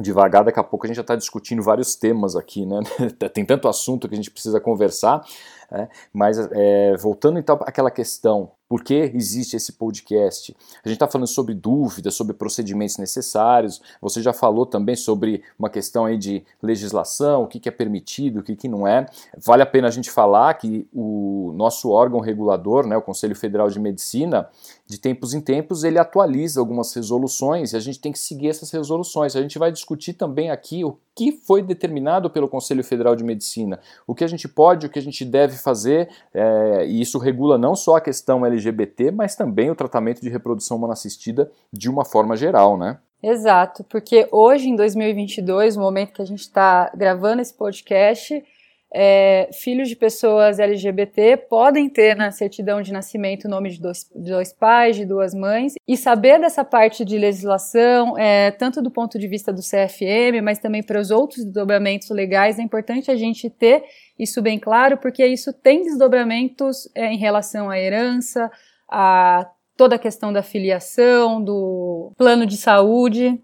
devagar, 0.00 0.44
daqui 0.44 0.58
a 0.58 0.64
pouco 0.64 0.86
a 0.86 0.88
gente 0.88 0.96
já 0.96 1.02
está 1.02 1.16
discutindo 1.16 1.62
vários 1.62 1.94
temas 1.94 2.34
aqui, 2.34 2.64
né? 2.64 2.80
Tem 3.34 3.44
tanto 3.44 3.68
assunto 3.68 4.08
que 4.08 4.14
a 4.14 4.16
gente 4.16 4.30
precisa 4.30 4.60
conversar, 4.60 5.22
né? 5.70 5.88
mas 6.12 6.38
é, 6.38 6.96
voltando 6.96 7.38
então 7.38 7.58
àquela 7.62 7.90
questão 7.90 8.52
por 8.72 8.82
que 8.82 9.12
existe 9.14 9.54
esse 9.54 9.74
podcast? 9.74 10.56
A 10.82 10.88
gente 10.88 10.96
está 10.96 11.06
falando 11.06 11.26
sobre 11.26 11.52
dúvidas, 11.52 12.14
sobre 12.14 12.32
procedimentos 12.32 12.96
necessários. 12.96 13.82
Você 14.00 14.22
já 14.22 14.32
falou 14.32 14.64
também 14.64 14.96
sobre 14.96 15.42
uma 15.58 15.68
questão 15.68 16.06
aí 16.06 16.16
de 16.16 16.42
legislação, 16.62 17.42
o 17.42 17.46
que, 17.46 17.60
que 17.60 17.68
é 17.68 17.72
permitido, 17.72 18.40
o 18.40 18.42
que, 18.42 18.56
que 18.56 18.68
não 18.68 18.88
é. 18.88 19.04
Vale 19.36 19.62
a 19.62 19.66
pena 19.66 19.88
a 19.88 19.90
gente 19.90 20.10
falar 20.10 20.54
que 20.54 20.88
o 20.90 21.52
nosso 21.54 21.90
órgão 21.90 22.18
regulador, 22.18 22.86
né, 22.86 22.96
o 22.96 23.02
Conselho 23.02 23.36
Federal 23.36 23.68
de 23.68 23.78
Medicina, 23.78 24.48
de 24.86 24.98
tempos 24.98 25.34
em 25.34 25.42
tempos 25.42 25.84
ele 25.84 25.98
atualiza 25.98 26.58
algumas 26.58 26.94
resoluções 26.94 27.74
e 27.74 27.76
a 27.76 27.80
gente 27.80 28.00
tem 28.00 28.10
que 28.10 28.18
seguir 28.18 28.48
essas 28.48 28.70
resoluções. 28.70 29.36
A 29.36 29.42
gente 29.42 29.58
vai 29.58 29.70
discutir 29.70 30.14
também 30.14 30.50
aqui 30.50 30.82
o 30.82 30.96
que 31.14 31.32
foi 31.32 31.62
determinado 31.62 32.30
pelo 32.30 32.48
Conselho 32.48 32.82
Federal 32.82 33.14
de 33.14 33.24
Medicina, 33.24 33.78
o 34.06 34.14
que 34.14 34.24
a 34.24 34.26
gente 34.26 34.48
pode, 34.48 34.86
o 34.86 34.90
que 34.90 34.98
a 34.98 35.02
gente 35.02 35.24
deve 35.24 35.56
fazer, 35.56 36.08
é, 36.32 36.86
e 36.86 37.00
isso 37.00 37.18
regula 37.18 37.58
não 37.58 37.74
só 37.74 37.96
a 37.96 38.00
questão 38.00 38.44
LGBT, 38.44 39.10
mas 39.10 39.36
também 39.36 39.70
o 39.70 39.74
tratamento 39.74 40.20
de 40.20 40.30
reprodução 40.30 40.76
humana 40.76 40.94
assistida 40.94 41.50
de 41.72 41.90
uma 41.90 42.04
forma 42.04 42.36
geral, 42.36 42.78
né? 42.78 42.98
Exato, 43.22 43.84
porque 43.84 44.28
hoje, 44.32 44.68
em 44.68 44.74
2022, 44.74 45.76
no 45.76 45.82
momento 45.82 46.12
que 46.12 46.22
a 46.22 46.26
gente 46.26 46.40
está 46.40 46.90
gravando 46.92 47.40
esse 47.40 47.54
podcast, 47.54 48.44
é, 48.94 49.48
filhos 49.52 49.88
de 49.88 49.96
pessoas 49.96 50.58
LGBT 50.58 51.36
podem 51.48 51.88
ter 51.88 52.14
na 52.14 52.30
certidão 52.30 52.82
de 52.82 52.92
nascimento 52.92 53.46
o 53.46 53.48
nome 53.48 53.70
de 53.70 53.80
dois, 53.80 54.06
de 54.14 54.30
dois 54.30 54.52
pais, 54.52 54.96
de 54.96 55.06
duas 55.06 55.32
mães, 55.32 55.74
e 55.88 55.96
saber 55.96 56.38
dessa 56.38 56.62
parte 56.64 57.04
de 57.04 57.16
legislação, 57.16 58.18
é, 58.18 58.50
tanto 58.50 58.82
do 58.82 58.90
ponto 58.90 59.18
de 59.18 59.26
vista 59.26 59.52
do 59.52 59.62
CFM, 59.62 60.42
mas 60.42 60.58
também 60.58 60.82
para 60.82 61.00
os 61.00 61.10
outros 61.10 61.44
desdobramentos 61.44 62.10
legais, 62.10 62.58
é 62.58 62.62
importante 62.62 63.10
a 63.10 63.16
gente 63.16 63.48
ter 63.48 63.82
isso 64.18 64.42
bem 64.42 64.58
claro, 64.58 64.98
porque 64.98 65.24
isso 65.26 65.52
tem 65.52 65.82
desdobramentos 65.82 66.88
é, 66.94 67.06
em 67.06 67.16
relação 67.16 67.70
à 67.70 67.78
herança, 67.78 68.50
a 68.90 69.50
toda 69.74 69.96
a 69.96 69.98
questão 69.98 70.32
da 70.32 70.42
filiação, 70.42 71.42
do 71.42 72.12
plano 72.16 72.46
de 72.46 72.58
saúde. 72.58 73.42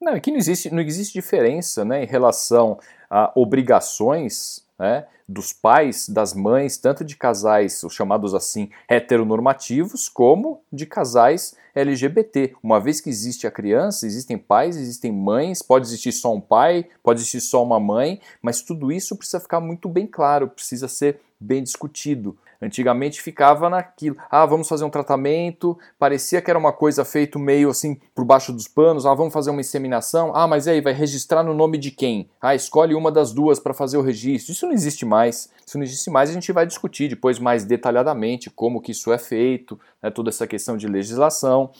Não, 0.00 0.14
aqui 0.14 0.30
não 0.30 0.38
existe, 0.38 0.72
não 0.72 0.80
existe 0.80 1.12
diferença 1.12 1.84
né, 1.84 2.02
em 2.02 2.06
relação 2.06 2.78
a 3.08 3.30
obrigações 3.36 4.61
né, 4.78 5.06
dos 5.28 5.52
pais, 5.52 6.08
das 6.08 6.34
mães, 6.34 6.76
tanto 6.76 7.04
de 7.04 7.16
casais, 7.16 7.82
os 7.82 7.94
chamados 7.94 8.34
assim 8.34 8.70
heteronormativos, 8.88 10.08
como 10.08 10.62
de 10.72 10.86
casais 10.86 11.54
LGBT. 11.74 12.54
Uma 12.62 12.80
vez 12.80 13.00
que 13.00 13.08
existe 13.08 13.46
a 13.46 13.50
criança, 13.50 14.06
existem 14.06 14.36
pais, 14.36 14.76
existem 14.76 15.10
mães, 15.10 15.62
pode 15.62 15.86
existir 15.86 16.12
só 16.12 16.34
um 16.34 16.40
pai, 16.40 16.86
pode 17.02 17.20
existir 17.20 17.40
só 17.40 17.62
uma 17.62 17.80
mãe, 17.80 18.20
mas 18.40 18.62
tudo 18.62 18.92
isso 18.92 19.16
precisa 19.16 19.40
ficar 19.40 19.60
muito 19.60 19.88
bem 19.88 20.06
claro, 20.06 20.48
precisa 20.48 20.88
ser 20.88 21.20
bem 21.40 21.62
discutido. 21.62 22.36
Antigamente 22.62 23.20
ficava 23.20 23.68
naquilo, 23.68 24.16
ah, 24.30 24.46
vamos 24.46 24.68
fazer 24.68 24.84
um 24.84 24.90
tratamento, 24.90 25.76
parecia 25.98 26.40
que 26.40 26.48
era 26.48 26.58
uma 26.58 26.72
coisa 26.72 27.04
feita 27.04 27.36
meio 27.36 27.70
assim 27.70 27.98
por 28.14 28.24
baixo 28.24 28.52
dos 28.52 28.68
panos, 28.68 29.04
ah, 29.04 29.12
vamos 29.14 29.32
fazer 29.32 29.50
uma 29.50 29.60
inseminação, 29.60 30.30
ah, 30.32 30.46
mas 30.46 30.68
aí 30.68 30.80
vai 30.80 30.92
registrar 30.92 31.42
no 31.42 31.54
nome 31.54 31.76
de 31.76 31.90
quem? 31.90 32.30
Ah, 32.40 32.54
escolhe 32.54 32.94
uma 32.94 33.10
das 33.10 33.32
duas 33.32 33.58
para 33.58 33.74
fazer 33.74 33.96
o 33.96 34.02
registro. 34.02 34.52
Isso 34.52 34.64
não 34.64 34.72
existe 34.72 35.04
mais. 35.04 35.50
Isso 35.66 35.76
não 35.76 35.84
existe 35.84 36.08
mais, 36.08 36.30
a 36.30 36.32
gente 36.32 36.52
vai 36.52 36.64
discutir 36.64 37.08
depois 37.08 37.38
mais 37.40 37.64
detalhadamente 37.64 38.48
como 38.48 38.80
que 38.80 38.92
isso 38.92 39.12
é 39.12 39.18
feito, 39.18 39.78
né, 40.00 40.10
toda 40.10 40.30
essa 40.30 40.46
questão 40.46 40.76
de 40.76 40.86
legislação. 40.86 41.70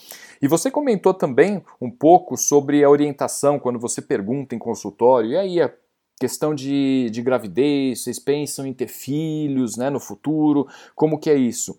E 0.40 0.48
você 0.48 0.70
comentou 0.70 1.14
também 1.14 1.62
um 1.80 1.90
pouco 1.90 2.36
sobre 2.36 2.82
a 2.82 2.90
orientação 2.90 3.58
quando 3.58 3.78
você 3.78 4.02
pergunta 4.02 4.54
em 4.54 4.58
consultório, 4.58 5.30
e 5.30 5.36
aí 5.36 5.60
questão 6.19 6.54
de, 6.54 7.09
de 7.11 7.23
gravidez, 7.23 8.02
vocês 8.02 8.19
pensam 8.19 8.66
em 8.66 8.73
ter 8.73 8.88
filhos 8.88 9.76
né, 9.76 9.90
no 9.90 9.99
futuro, 9.99 10.66
como 10.95 11.19
que 11.19 11.31
é 11.31 11.35
isso? 11.35 11.78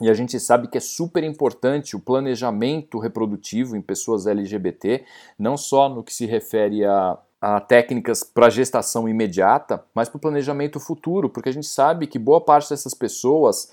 E 0.00 0.10
a 0.10 0.14
gente 0.14 0.38
sabe 0.40 0.66
que 0.66 0.76
é 0.76 0.80
super 0.80 1.22
importante 1.22 1.94
o 1.94 2.00
planejamento 2.00 2.98
reprodutivo 2.98 3.76
em 3.76 3.82
pessoas 3.82 4.26
LGBT, 4.26 5.04
não 5.38 5.56
só 5.56 5.88
no 5.88 6.02
que 6.02 6.12
se 6.12 6.26
refere 6.26 6.84
a, 6.84 7.16
a 7.40 7.60
técnicas 7.60 8.24
para 8.24 8.50
gestação 8.50 9.08
imediata, 9.08 9.84
mas 9.94 10.08
para 10.08 10.16
o 10.16 10.20
planejamento 10.20 10.80
futuro, 10.80 11.28
porque 11.28 11.48
a 11.48 11.52
gente 11.52 11.68
sabe 11.68 12.08
que 12.08 12.18
boa 12.18 12.40
parte 12.40 12.70
dessas 12.70 12.92
pessoas 12.92 13.70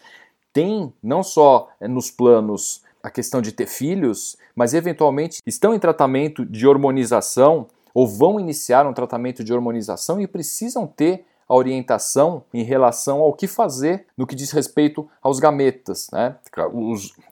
tem 0.54 0.94
não 1.02 1.24
só 1.24 1.70
eh, 1.80 1.88
nos 1.88 2.12
planos 2.12 2.84
a 3.02 3.10
questão 3.10 3.42
de 3.42 3.52
ter 3.52 3.68
filhos, 3.68 4.38
mas 4.56 4.74
eventualmente 4.74 5.40
estão 5.46 5.74
em 5.74 5.80
tratamento 5.80 6.46
de 6.46 6.68
hormonização 6.68 7.68
ou 7.94 8.08
vão 8.08 8.40
iniciar 8.40 8.86
um 8.88 8.94
tratamento 8.94 9.44
de 9.44 9.54
hormonização 9.54 10.20
e 10.20 10.28
precisam 10.28 10.86
ter 10.88 11.26
a 11.52 11.54
orientação 11.54 12.46
em 12.54 12.64
relação 12.64 13.20
ao 13.20 13.34
que 13.34 13.46
fazer 13.46 14.06
no 14.18 14.26
que 14.26 14.34
diz 14.34 14.52
respeito 14.52 15.06
aos 15.22 15.38
gametas. 15.38 16.08
Né? 16.10 16.34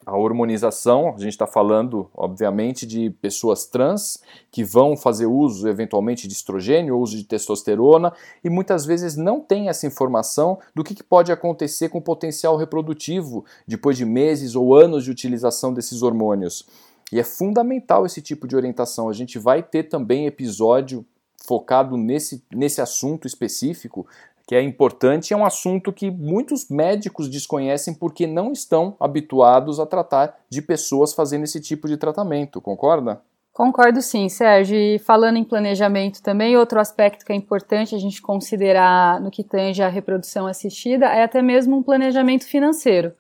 a 0.05 0.17
hormonização, 0.17 1.13
a 1.15 1.19
gente 1.19 1.29
está 1.29 1.47
falando, 1.47 2.09
obviamente, 2.13 2.85
de 2.85 3.11
pessoas 3.21 3.65
trans 3.65 4.21
que 4.51 4.61
vão 4.61 4.97
fazer 4.97 5.25
uso, 5.25 5.69
eventualmente, 5.69 6.27
de 6.27 6.33
estrogênio, 6.33 6.99
uso 6.99 7.15
de 7.15 7.23
testosterona, 7.23 8.11
e 8.43 8.49
muitas 8.49 8.85
vezes 8.85 9.15
não 9.15 9.39
tem 9.39 9.69
essa 9.69 9.87
informação 9.87 10.59
do 10.75 10.83
que, 10.83 10.93
que 10.93 11.03
pode 11.03 11.31
acontecer 11.31 11.87
com 11.87 11.99
o 11.99 12.01
potencial 12.01 12.57
reprodutivo 12.57 13.45
depois 13.65 13.95
de 13.95 14.03
meses 14.03 14.53
ou 14.53 14.75
anos 14.75 15.05
de 15.05 15.11
utilização 15.11 15.73
desses 15.73 16.01
hormônios. 16.01 16.67
E 17.11 17.19
é 17.19 17.23
fundamental 17.23 18.05
esse 18.05 18.21
tipo 18.21 18.47
de 18.47 18.55
orientação. 18.55 19.09
A 19.09 19.13
gente 19.13 19.39
vai 19.39 19.63
ter 19.63 19.83
também 19.83 20.25
episódio 20.25 21.05
focado 21.45 21.97
nesse, 21.97 22.43
nesse 22.53 22.81
assunto 22.81 23.25
específico, 23.25 24.05
que 24.47 24.55
é 24.55 24.61
importante, 24.63 25.31
é 25.31 25.37
um 25.37 25.45
assunto 25.45 25.93
que 25.93 26.09
muitos 26.09 26.69
médicos 26.69 27.29
desconhecem 27.29 27.93
porque 27.93 28.25
não 28.25 28.51
estão 28.51 28.95
habituados 28.99 29.79
a 29.79 29.85
tratar 29.85 30.39
de 30.49 30.61
pessoas 30.61 31.13
fazendo 31.13 31.43
esse 31.43 31.61
tipo 31.61 31.87
de 31.87 31.97
tratamento, 31.97 32.59
concorda? 32.59 33.21
Concordo 33.53 34.01
sim, 34.01 34.29
Sérgio. 34.29 34.75
E 34.75 34.97
falando 34.97 35.37
em 35.37 35.43
planejamento 35.43 36.21
também, 36.23 36.57
outro 36.57 36.79
aspecto 36.79 37.25
que 37.25 37.31
é 37.31 37.35
importante 37.35 37.93
a 37.93 37.99
gente 37.99 38.21
considerar 38.21 39.19
no 39.19 39.29
que 39.29 39.43
tange 39.43 39.83
a 39.83 39.89
reprodução 39.89 40.47
assistida 40.47 41.07
é 41.07 41.23
até 41.23 41.41
mesmo 41.41 41.77
um 41.77 41.83
planejamento 41.83 42.45
financeiro. 42.47 43.13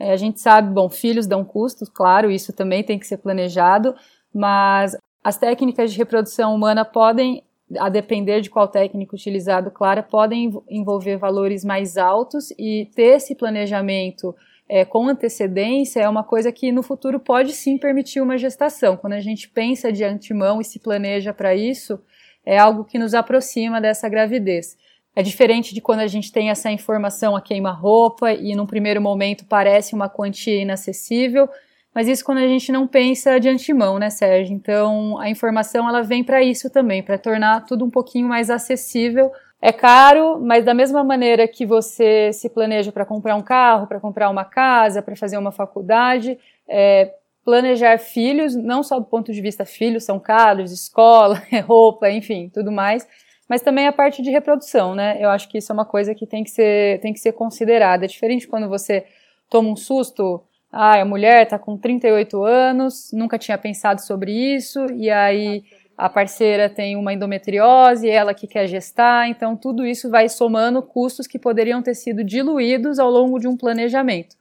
É, 0.00 0.12
a 0.12 0.16
gente 0.16 0.40
sabe, 0.40 0.72
bom, 0.72 0.88
filhos 0.88 1.26
dão 1.26 1.44
custos, 1.44 1.90
claro, 1.90 2.30
isso 2.30 2.54
também 2.54 2.82
tem 2.82 2.98
que 2.98 3.06
ser 3.06 3.18
planejado, 3.18 3.94
mas 4.34 4.96
as 5.22 5.36
técnicas 5.36 5.92
de 5.92 5.98
reprodução 5.98 6.54
humana 6.54 6.86
podem, 6.86 7.44
a 7.78 7.90
depender 7.90 8.40
de 8.40 8.48
qual 8.48 8.66
técnica 8.66 9.14
utilizado, 9.14 9.70
claro, 9.70 10.02
podem 10.02 10.50
envolver 10.70 11.18
valores 11.18 11.62
mais 11.62 11.98
altos 11.98 12.50
e 12.52 12.88
ter 12.96 13.16
esse 13.16 13.34
planejamento 13.34 14.34
é, 14.72 14.84
com 14.84 15.08
antecedência 15.08 16.00
é 16.00 16.08
uma 16.08 16.22
coisa 16.22 16.50
que 16.50 16.70
no 16.70 16.82
futuro 16.82 17.18
pode 17.18 17.52
sim 17.52 17.76
permitir 17.76 18.20
uma 18.20 18.38
gestação. 18.38 18.96
Quando 18.96 19.14
a 19.14 19.20
gente 19.20 19.50
pensa 19.50 19.92
de 19.92 20.04
antemão 20.04 20.60
e 20.60 20.64
se 20.64 20.78
planeja 20.78 21.34
para 21.34 21.54
isso, 21.54 22.00
é 22.46 22.56
algo 22.56 22.84
que 22.84 22.98
nos 22.98 23.12
aproxima 23.12 23.80
dessa 23.80 24.08
gravidez. 24.08 24.78
É 25.20 25.22
diferente 25.22 25.74
de 25.74 25.82
quando 25.82 26.00
a 26.00 26.06
gente 26.06 26.32
tem 26.32 26.48
essa 26.48 26.70
informação 26.70 27.36
a 27.36 27.42
queima-roupa 27.42 28.32
e 28.32 28.54
num 28.54 28.64
primeiro 28.64 29.02
momento 29.02 29.44
parece 29.44 29.94
uma 29.94 30.08
quantia 30.08 30.62
inacessível, 30.62 31.46
mas 31.94 32.08
isso 32.08 32.24
quando 32.24 32.38
a 32.38 32.48
gente 32.48 32.72
não 32.72 32.86
pensa 32.86 33.38
de 33.38 33.46
antemão, 33.46 33.98
né, 33.98 34.08
Sérgio? 34.08 34.54
Então 34.54 35.18
a 35.18 35.28
informação 35.28 35.86
ela 35.86 36.02
vem 36.02 36.24
para 36.24 36.42
isso 36.42 36.70
também, 36.70 37.02
para 37.02 37.18
tornar 37.18 37.66
tudo 37.66 37.84
um 37.84 37.90
pouquinho 37.90 38.26
mais 38.26 38.48
acessível 38.48 39.30
é 39.60 39.70
caro, 39.70 40.40
mas 40.40 40.64
da 40.64 40.72
mesma 40.72 41.04
maneira 41.04 41.46
que 41.46 41.66
você 41.66 42.32
se 42.32 42.48
planeja 42.48 42.90
para 42.90 43.04
comprar 43.04 43.36
um 43.36 43.42
carro, 43.42 43.86
para 43.86 44.00
comprar 44.00 44.30
uma 44.30 44.46
casa, 44.46 45.02
para 45.02 45.14
fazer 45.14 45.36
uma 45.36 45.52
faculdade, 45.52 46.38
é, 46.66 47.12
planejar 47.44 47.98
filhos, 47.98 48.56
não 48.56 48.82
só 48.82 48.98
do 48.98 49.04
ponto 49.04 49.30
de 49.30 49.40
vista 49.42 49.66
filhos 49.66 50.04
são 50.04 50.18
caros, 50.18 50.72
escola, 50.72 51.42
roupa, 51.68 52.10
enfim, 52.10 52.48
tudo 52.48 52.72
mais, 52.72 53.06
mas 53.50 53.62
também 53.62 53.88
a 53.88 53.92
parte 53.92 54.22
de 54.22 54.30
reprodução, 54.30 54.94
né? 54.94 55.16
Eu 55.18 55.28
acho 55.28 55.48
que 55.48 55.58
isso 55.58 55.72
é 55.72 55.74
uma 55.74 55.84
coisa 55.84 56.14
que 56.14 56.24
tem 56.24 56.44
que 56.44 56.50
ser, 56.52 57.00
tem 57.00 57.12
que 57.12 57.18
ser 57.18 57.32
considerada. 57.32 58.04
É 58.04 58.08
diferente 58.08 58.46
quando 58.46 58.68
você 58.68 59.04
toma 59.48 59.68
um 59.68 59.74
susto, 59.74 60.40
ah, 60.70 61.00
a 61.00 61.04
mulher 61.04 61.42
está 61.42 61.58
com 61.58 61.76
38 61.76 62.44
anos, 62.44 63.10
nunca 63.12 63.36
tinha 63.36 63.58
pensado 63.58 64.00
sobre 64.02 64.30
isso, 64.30 64.86
e 64.92 65.10
aí 65.10 65.64
a 65.98 66.08
parceira 66.08 66.70
tem 66.70 66.94
uma 66.94 67.12
endometriose, 67.12 68.08
ela 68.08 68.32
que 68.32 68.46
quer 68.46 68.68
gestar, 68.68 69.28
então 69.28 69.56
tudo 69.56 69.84
isso 69.84 70.08
vai 70.08 70.28
somando 70.28 70.80
custos 70.80 71.26
que 71.26 71.36
poderiam 71.36 71.82
ter 71.82 71.96
sido 71.96 72.22
diluídos 72.22 73.00
ao 73.00 73.10
longo 73.10 73.40
de 73.40 73.48
um 73.48 73.56
planejamento. 73.56 74.36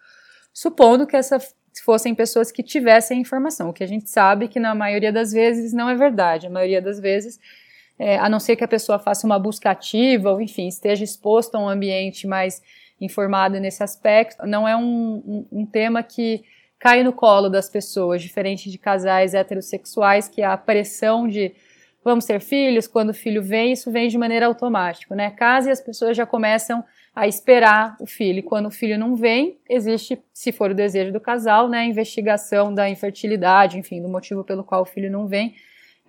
Supondo 0.53 1.07
que 1.07 1.17
essas 1.17 1.55
fossem 1.83 2.13
pessoas 2.13 2.51
que 2.51 2.61
tivessem 2.61 3.19
informação, 3.19 3.69
o 3.69 3.73
que 3.73 3.83
a 3.83 3.87
gente 3.87 4.07
sabe 4.07 4.47
que 4.47 4.59
na 4.59 4.75
maioria 4.75 5.11
das 5.11 5.31
vezes 5.31 5.73
não 5.73 5.89
é 5.89 5.95
verdade. 5.95 6.45
A 6.45 6.49
maioria 6.51 6.79
das 6.79 6.99
vezes, 6.99 7.39
é, 7.99 8.17
a 8.17 8.29
não 8.29 8.39
ser 8.39 8.55
que 8.55 8.63
a 8.63 8.67
pessoa 8.67 8.97
faça 8.97 9.27
uma 9.27 9.37
busca 9.37 9.69
ativa, 9.69 10.31
ou 10.31 10.41
enfim, 10.41 10.67
esteja 10.67 11.03
exposto 11.03 11.55
a 11.55 11.59
um 11.59 11.67
ambiente 11.67 12.25
mais 12.25 12.63
informado 12.99 13.59
nesse 13.59 13.83
aspecto, 13.83 14.47
não 14.47 14.67
é 14.67 14.75
um, 14.75 15.21
um, 15.25 15.47
um 15.51 15.65
tema 15.65 16.01
que 16.01 16.43
cai 16.79 17.03
no 17.03 17.11
colo 17.11 17.49
das 17.49 17.69
pessoas, 17.69 18.21
diferente 18.21 18.71
de 18.71 18.77
casais 18.77 19.33
heterossexuais, 19.33 20.29
que 20.29 20.41
a 20.41 20.55
pressão 20.55 21.27
de 21.27 21.53
vamos 22.03 22.25
ter 22.25 22.39
filhos, 22.39 22.87
quando 22.87 23.09
o 23.09 23.13
filho 23.13 23.43
vem, 23.43 23.73
isso 23.73 23.91
vem 23.91 24.07
de 24.07 24.17
maneira 24.17 24.45
automática, 24.45 25.13
né? 25.13 25.29
Casa 25.31 25.69
e 25.69 25.71
as 25.71 25.81
pessoas 25.81 26.15
já 26.15 26.25
começam 26.25 26.83
a 27.13 27.27
esperar 27.27 27.97
o 27.99 28.05
filho. 28.05 28.39
E 28.39 28.43
quando 28.43 28.67
o 28.67 28.71
filho 28.71 28.97
não 28.97 29.15
vem, 29.15 29.57
existe, 29.69 30.17
se 30.33 30.53
for 30.53 30.71
o 30.71 30.75
desejo 30.75 31.11
do 31.11 31.19
casal, 31.19 31.67
né, 31.67 31.79
a 31.79 31.85
investigação 31.85 32.73
da 32.73 32.89
infertilidade, 32.89 33.77
enfim, 33.77 34.01
do 34.01 34.07
motivo 34.07 34.43
pelo 34.43 34.63
qual 34.63 34.83
o 34.83 34.85
filho 34.85 35.11
não 35.11 35.27
vem, 35.27 35.53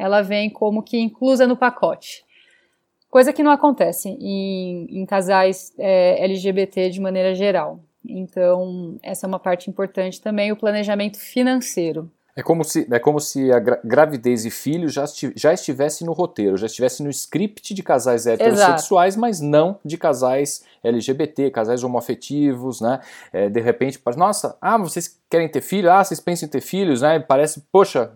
ela 0.00 0.23
vem 0.23 0.49
como 0.49 0.83
que 0.83 0.99
inclusa 0.99 1.47
no 1.47 1.57
pacote. 1.57 2.25
Coisa 3.11 3.33
que 3.33 3.42
não 3.42 3.50
acontece 3.50 4.09
em, 4.09 4.87
em 4.88 5.04
casais 5.04 5.75
é, 5.78 6.25
LGBT 6.25 6.88
de 6.88 7.00
maneira 7.00 7.35
geral. 7.35 7.80
Então, 8.02 8.97
essa 9.02 9.26
é 9.26 9.28
uma 9.28 9.38
parte 9.38 9.69
importante 9.69 10.21
também, 10.21 10.50
o 10.50 10.57
planejamento 10.57 11.19
financeiro. 11.19 12.11
É 12.35 12.42
como 12.42 12.64
se, 12.64 12.87
é 12.90 12.99
como 12.99 13.21
se 13.21 13.52
a 13.52 13.59
gravidez 13.59 14.47
e 14.47 14.50
filho 14.50 14.88
já, 14.88 15.04
já 15.37 15.52
estivesse 15.52 16.04
no 16.04 16.12
roteiro, 16.12 16.57
já 16.57 16.66
estivesse 16.66 17.02
no 17.02 17.11
script 17.11 17.75
de 17.75 17.83
casais 17.83 18.26
heterossexuais, 18.26 19.14
Exato. 19.14 19.21
mas 19.21 19.40
não 19.40 19.78
de 19.85 19.99
casais 19.99 20.64
LGBT, 20.83 21.50
casais 21.50 21.85
homoafetivos, 21.85 22.80
né? 22.80 23.00
É, 23.33 23.50
de 23.50 23.61
repente, 23.61 24.00
nossa, 24.16 24.57
ah, 24.62 24.78
vocês 24.78 25.20
querem 25.30 25.49
ter 25.49 25.60
filho? 25.60 25.90
Ah, 25.90 26.02
vocês 26.02 26.21
pensam 26.21 26.47
em 26.47 26.50
ter 26.50 26.60
filhos, 26.60 27.02
né? 27.02 27.21
Parece, 27.21 27.62
poxa, 27.73 28.12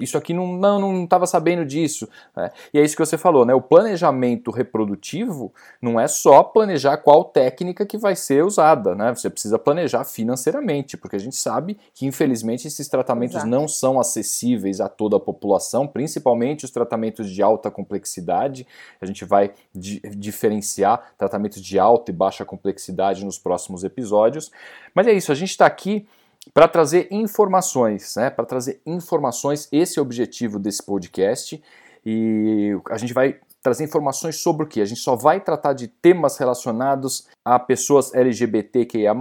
isso 0.00 0.18
aqui 0.18 0.34
não 0.34 0.56
não 0.56 0.80
não 0.80 1.04
estava 1.04 1.26
sabendo 1.26 1.64
disso 1.64 2.08
né? 2.36 2.50
e 2.72 2.78
é 2.78 2.84
isso 2.84 2.96
que 2.96 3.04
você 3.04 3.16
falou 3.16 3.44
né 3.44 3.54
o 3.54 3.60
planejamento 3.60 4.50
reprodutivo 4.50 5.52
não 5.80 6.00
é 6.00 6.08
só 6.08 6.42
planejar 6.42 6.96
qual 6.98 7.24
técnica 7.24 7.86
que 7.86 7.96
vai 7.96 8.16
ser 8.16 8.44
usada 8.44 8.94
né 8.94 9.14
você 9.14 9.30
precisa 9.30 9.58
planejar 9.58 10.04
financeiramente 10.04 10.96
porque 10.96 11.16
a 11.16 11.20
gente 11.20 11.36
sabe 11.36 11.78
que 11.94 12.06
infelizmente 12.06 12.66
esses 12.66 12.88
tratamentos 12.88 13.36
Exato. 13.36 13.50
não 13.50 13.68
são 13.68 14.00
acessíveis 14.00 14.80
a 14.80 14.88
toda 14.88 15.16
a 15.16 15.20
população 15.20 15.86
principalmente 15.86 16.64
os 16.64 16.70
tratamentos 16.70 17.30
de 17.30 17.42
alta 17.42 17.70
complexidade 17.70 18.66
a 19.00 19.06
gente 19.06 19.24
vai 19.24 19.52
di 19.74 20.00
diferenciar 20.16 21.12
tratamentos 21.16 21.62
de 21.62 21.78
alta 21.78 22.10
e 22.10 22.14
baixa 22.14 22.44
complexidade 22.44 23.24
nos 23.24 23.38
próximos 23.38 23.84
episódios 23.84 24.50
mas 24.94 25.06
é 25.06 25.12
isso 25.12 25.30
a 25.30 25.34
gente 25.34 25.50
está 25.50 25.66
aqui 25.66 26.06
para 26.52 26.68
trazer 26.68 27.08
informações, 27.10 28.14
né? 28.16 28.30
Para 28.30 28.44
trazer 28.44 28.80
informações, 28.86 29.68
esse 29.72 29.98
é 29.98 30.02
o 30.02 30.04
objetivo 30.04 30.58
desse 30.58 30.82
podcast. 30.82 31.62
E 32.04 32.76
a 32.90 32.96
gente 32.96 33.12
vai 33.12 33.38
trazer 33.62 33.84
informações 33.84 34.36
sobre 34.36 34.64
o 34.64 34.66
que? 34.66 34.80
A 34.80 34.84
gente 34.84 35.00
só 35.00 35.16
vai 35.16 35.40
tratar 35.40 35.72
de 35.72 35.88
temas 35.88 36.36
relacionados 36.38 37.28
a 37.44 37.58
pessoas 37.58 38.14
LGBTQIA. 38.14 39.14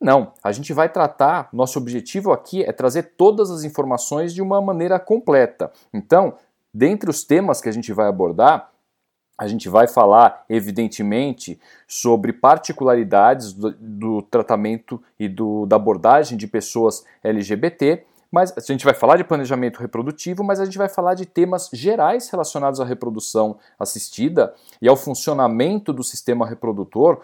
Não, 0.00 0.32
a 0.42 0.52
gente 0.52 0.72
vai 0.72 0.88
tratar, 0.88 1.48
nosso 1.52 1.78
objetivo 1.78 2.32
aqui 2.32 2.62
é 2.62 2.72
trazer 2.72 3.14
todas 3.16 3.50
as 3.50 3.64
informações 3.64 4.34
de 4.34 4.42
uma 4.42 4.60
maneira 4.60 4.98
completa. 4.98 5.70
Então, 5.92 6.34
dentre 6.72 7.08
os 7.08 7.24
temas 7.24 7.60
que 7.60 7.68
a 7.68 7.72
gente 7.72 7.92
vai 7.92 8.08
abordar, 8.08 8.70
a 9.36 9.46
gente 9.46 9.68
vai 9.68 9.88
falar, 9.88 10.44
evidentemente, 10.48 11.60
sobre 11.88 12.32
particularidades 12.32 13.52
do, 13.52 13.72
do 13.72 14.22
tratamento 14.22 15.02
e 15.18 15.28
do, 15.28 15.66
da 15.66 15.76
abordagem 15.76 16.38
de 16.38 16.46
pessoas 16.46 17.04
LGBT, 17.22 18.04
mas 18.30 18.52
a 18.56 18.60
gente 18.72 18.84
vai 18.84 18.94
falar 18.94 19.16
de 19.16 19.22
planejamento 19.22 19.78
reprodutivo, 19.78 20.42
mas 20.42 20.58
a 20.58 20.64
gente 20.64 20.76
vai 20.76 20.88
falar 20.88 21.14
de 21.14 21.24
temas 21.24 21.70
gerais 21.72 22.28
relacionados 22.28 22.80
à 22.80 22.84
reprodução 22.84 23.58
assistida 23.78 24.52
e 24.82 24.88
ao 24.88 24.96
funcionamento 24.96 25.92
do 25.92 26.02
sistema 26.02 26.44
reprodutor, 26.44 27.20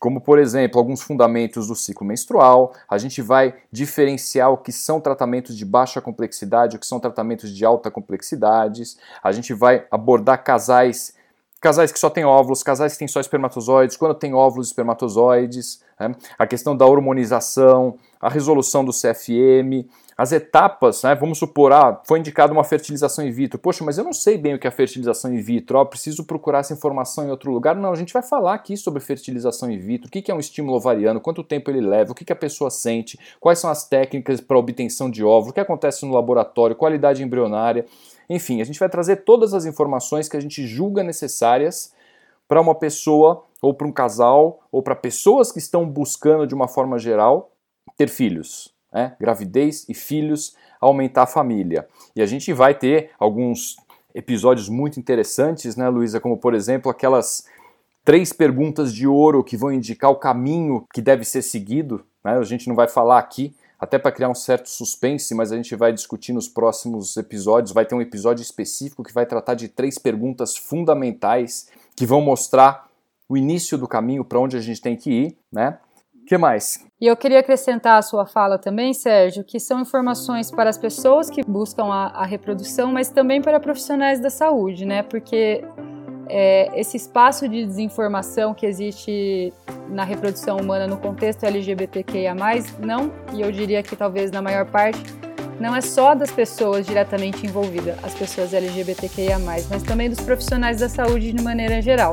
como 0.00 0.20
por 0.20 0.36
exemplo 0.36 0.78
alguns 0.78 1.00
fundamentos 1.00 1.68
do 1.68 1.76
ciclo 1.76 2.04
menstrual. 2.04 2.72
A 2.88 2.98
gente 2.98 3.22
vai 3.22 3.54
diferenciar 3.70 4.50
o 4.50 4.58
que 4.58 4.72
são 4.72 5.00
tratamentos 5.00 5.56
de 5.56 5.64
baixa 5.64 6.00
complexidade, 6.00 6.76
o 6.76 6.80
que 6.80 6.86
são 6.86 6.98
tratamentos 6.98 7.54
de 7.54 7.64
alta 7.64 7.88
complexidade. 7.88 8.82
A 9.22 9.30
gente 9.30 9.54
vai 9.54 9.86
abordar 9.92 10.42
casais 10.42 11.14
casais 11.60 11.90
que 11.90 11.98
só 11.98 12.08
têm 12.08 12.24
óvulos, 12.24 12.62
casais 12.62 12.92
que 12.92 12.98
têm 12.98 13.08
só 13.08 13.20
espermatozoides, 13.20 13.96
quando 13.96 14.14
tem 14.14 14.34
óvulos 14.34 14.68
e 14.68 14.70
espermatozoides, 14.70 15.82
né? 15.98 16.14
a 16.38 16.46
questão 16.46 16.76
da 16.76 16.86
hormonização, 16.86 17.96
a 18.20 18.28
resolução 18.28 18.84
do 18.84 18.92
CFM, 18.92 19.88
as 20.16 20.32
etapas, 20.32 21.02
né? 21.04 21.14
vamos 21.14 21.38
supor, 21.38 21.72
ah, 21.72 22.00
foi 22.04 22.18
indicada 22.18 22.52
uma 22.52 22.64
fertilização 22.64 23.24
in 23.24 23.30
vitro, 23.30 23.58
poxa, 23.58 23.84
mas 23.84 23.98
eu 23.98 24.04
não 24.04 24.12
sei 24.12 24.36
bem 24.36 24.54
o 24.54 24.58
que 24.58 24.66
é 24.66 24.70
fertilização 24.70 25.32
in 25.32 25.40
vitro, 25.40 25.78
oh, 25.78 25.86
preciso 25.86 26.24
procurar 26.24 26.60
essa 26.60 26.72
informação 26.72 27.24
em 27.24 27.30
outro 27.30 27.52
lugar. 27.52 27.76
Não, 27.76 27.92
a 27.92 27.96
gente 27.96 28.12
vai 28.12 28.22
falar 28.22 28.54
aqui 28.54 28.76
sobre 28.76 29.00
fertilização 29.00 29.70
in 29.70 29.78
vitro, 29.78 30.08
o 30.08 30.10
que 30.10 30.30
é 30.30 30.34
um 30.34 30.40
estímulo 30.40 30.76
ovariano, 30.76 31.20
quanto 31.20 31.44
tempo 31.44 31.70
ele 31.70 31.80
leva, 31.80 32.12
o 32.12 32.14
que 32.14 32.32
a 32.32 32.36
pessoa 32.36 32.70
sente, 32.70 33.18
quais 33.40 33.58
são 33.58 33.70
as 33.70 33.88
técnicas 33.88 34.40
para 34.40 34.58
obtenção 34.58 35.10
de 35.10 35.24
óvulo, 35.24 35.50
o 35.50 35.54
que 35.54 35.60
acontece 35.60 36.04
no 36.04 36.12
laboratório, 36.12 36.74
qualidade 36.74 37.22
embrionária. 37.22 37.84
Enfim, 38.28 38.60
a 38.60 38.64
gente 38.64 38.78
vai 38.78 38.88
trazer 38.88 39.16
todas 39.16 39.54
as 39.54 39.64
informações 39.64 40.28
que 40.28 40.36
a 40.36 40.40
gente 40.40 40.66
julga 40.66 41.02
necessárias 41.02 41.92
para 42.46 42.60
uma 42.60 42.74
pessoa, 42.74 43.44
ou 43.60 43.74
para 43.74 43.86
um 43.86 43.92
casal, 43.92 44.60
ou 44.72 44.82
para 44.82 44.94
pessoas 44.94 45.52
que 45.52 45.58
estão 45.58 45.88
buscando 45.88 46.46
de 46.46 46.54
uma 46.54 46.68
forma 46.68 46.98
geral 46.98 47.52
ter 47.96 48.08
filhos. 48.08 48.72
Né? 48.92 49.14
Gravidez 49.20 49.86
e 49.88 49.94
filhos, 49.94 50.56
aumentar 50.80 51.24
a 51.24 51.26
família. 51.26 51.86
E 52.16 52.22
a 52.22 52.26
gente 52.26 52.52
vai 52.52 52.74
ter 52.74 53.10
alguns 53.18 53.76
episódios 54.14 54.68
muito 54.68 54.98
interessantes, 54.98 55.76
né, 55.76 55.88
Luísa? 55.88 56.20
Como 56.20 56.38
por 56.38 56.54
exemplo 56.54 56.90
aquelas 56.90 57.46
três 58.04 58.32
perguntas 58.32 58.94
de 58.94 59.06
ouro 59.06 59.44
que 59.44 59.56
vão 59.56 59.70
indicar 59.70 60.10
o 60.10 60.16
caminho 60.16 60.86
que 60.92 61.02
deve 61.02 61.24
ser 61.24 61.42
seguido. 61.42 62.04
Né? 62.24 62.38
A 62.38 62.42
gente 62.42 62.66
não 62.66 62.74
vai 62.74 62.88
falar 62.88 63.18
aqui, 63.18 63.54
até 63.78 63.98
para 63.98 64.12
criar 64.12 64.28
um 64.28 64.34
certo 64.34 64.68
suspense, 64.68 65.34
mas 65.34 65.52
a 65.52 65.56
gente 65.56 65.74
vai 65.76 65.92
discutir 65.92 66.32
nos 66.32 66.48
próximos 66.48 67.16
episódios. 67.16 67.72
Vai 67.72 67.86
ter 67.86 67.94
um 67.94 68.00
episódio 68.00 68.42
específico 68.42 69.04
que 69.04 69.12
vai 69.12 69.24
tratar 69.24 69.54
de 69.54 69.68
três 69.68 69.98
perguntas 69.98 70.56
fundamentais 70.56 71.68
que 71.96 72.06
vão 72.06 72.20
mostrar 72.20 72.88
o 73.28 73.36
início 73.36 73.78
do 73.78 73.86
caminho 73.86 74.24
para 74.24 74.40
onde 74.40 74.56
a 74.56 74.60
gente 74.60 74.80
tem 74.80 74.96
que 74.96 75.10
ir, 75.10 75.38
né? 75.52 75.78
que 76.28 76.36
mais? 76.36 76.84
E 77.00 77.06
eu 77.06 77.16
queria 77.16 77.40
acrescentar 77.40 77.98
a 77.98 78.02
sua 78.02 78.26
fala 78.26 78.58
também, 78.58 78.92
Sérgio, 78.92 79.42
que 79.42 79.58
são 79.58 79.80
informações 79.80 80.50
para 80.50 80.68
as 80.68 80.76
pessoas 80.76 81.30
que 81.30 81.42
buscam 81.42 81.86
a, 81.86 82.08
a 82.08 82.26
reprodução, 82.26 82.92
mas 82.92 83.08
também 83.08 83.40
para 83.40 83.58
profissionais 83.58 84.20
da 84.20 84.28
saúde, 84.28 84.84
né? 84.84 85.02
Porque 85.02 85.64
é, 86.28 86.70
esse 86.78 86.96
espaço 86.96 87.48
de 87.48 87.64
desinformação 87.64 88.54
que 88.54 88.66
existe 88.66 89.52
na 89.88 90.04
reprodução 90.04 90.58
humana 90.58 90.86
no 90.86 90.96
contexto 90.96 91.44
LGBTQIA+, 91.44 92.34
não, 92.78 93.10
e 93.32 93.40
eu 93.40 93.50
diria 93.50 93.82
que 93.82 93.96
talvez 93.96 94.30
na 94.30 94.42
maior 94.42 94.66
parte, 94.66 95.02
não 95.58 95.74
é 95.74 95.80
só 95.80 96.14
das 96.14 96.30
pessoas 96.30 96.86
diretamente 96.86 97.44
envolvidas, 97.44 97.96
as 98.04 98.14
pessoas 98.14 98.54
LGBTQIA+, 98.54 99.38
mas 99.38 99.82
também 99.82 100.08
dos 100.08 100.20
profissionais 100.20 100.78
da 100.80 100.88
saúde 100.88 101.32
de 101.32 101.42
maneira 101.42 101.82
geral 101.82 102.12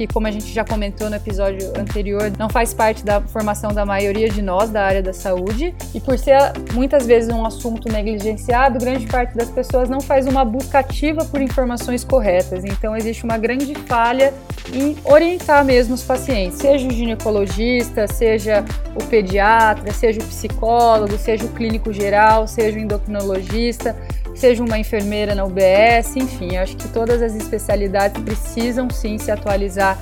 que, 0.00 0.06
como 0.06 0.26
a 0.26 0.30
gente 0.30 0.50
já 0.50 0.64
comentou 0.64 1.10
no 1.10 1.16
episódio 1.16 1.72
anterior, 1.78 2.32
não 2.38 2.48
faz 2.48 2.72
parte 2.72 3.04
da 3.04 3.20
formação 3.20 3.74
da 3.74 3.84
maioria 3.84 4.30
de 4.30 4.40
nós 4.40 4.70
da 4.70 4.82
área 4.82 5.02
da 5.02 5.12
saúde. 5.12 5.74
E 5.94 6.00
por 6.00 6.18
ser 6.18 6.38
muitas 6.72 7.06
vezes 7.06 7.28
um 7.30 7.44
assunto 7.44 7.92
negligenciado, 7.92 8.78
grande 8.78 9.06
parte 9.06 9.36
das 9.36 9.50
pessoas 9.50 9.90
não 9.90 10.00
faz 10.00 10.26
uma 10.26 10.42
busca 10.42 10.78
ativa 10.78 11.24
por 11.26 11.42
informações 11.42 12.02
corretas. 12.02 12.64
Então, 12.64 12.96
existe 12.96 13.24
uma 13.24 13.36
grande 13.36 13.74
falha 13.74 14.32
em 14.72 14.96
orientar 15.04 15.64
mesmo 15.66 15.94
os 15.94 16.02
pacientes, 16.02 16.58
seja 16.58 16.88
o 16.88 16.90
ginecologista, 16.90 18.06
seja 18.06 18.64
o 18.94 19.04
pediatra, 19.04 19.92
seja 19.92 20.20
o 20.20 20.24
psicólogo, 20.24 21.18
seja 21.18 21.44
o 21.44 21.48
clínico 21.48 21.92
geral, 21.92 22.46
seja 22.46 22.78
o 22.78 22.80
endocrinologista 22.80 23.94
seja 24.40 24.64
uma 24.64 24.78
enfermeira 24.78 25.34
na 25.34 25.44
UBS, 25.44 26.16
enfim, 26.16 26.56
acho 26.56 26.74
que 26.74 26.88
todas 26.88 27.20
as 27.20 27.34
especialidades 27.34 28.22
precisam 28.22 28.88
sim 28.88 29.18
se 29.18 29.30
atualizar 29.30 29.98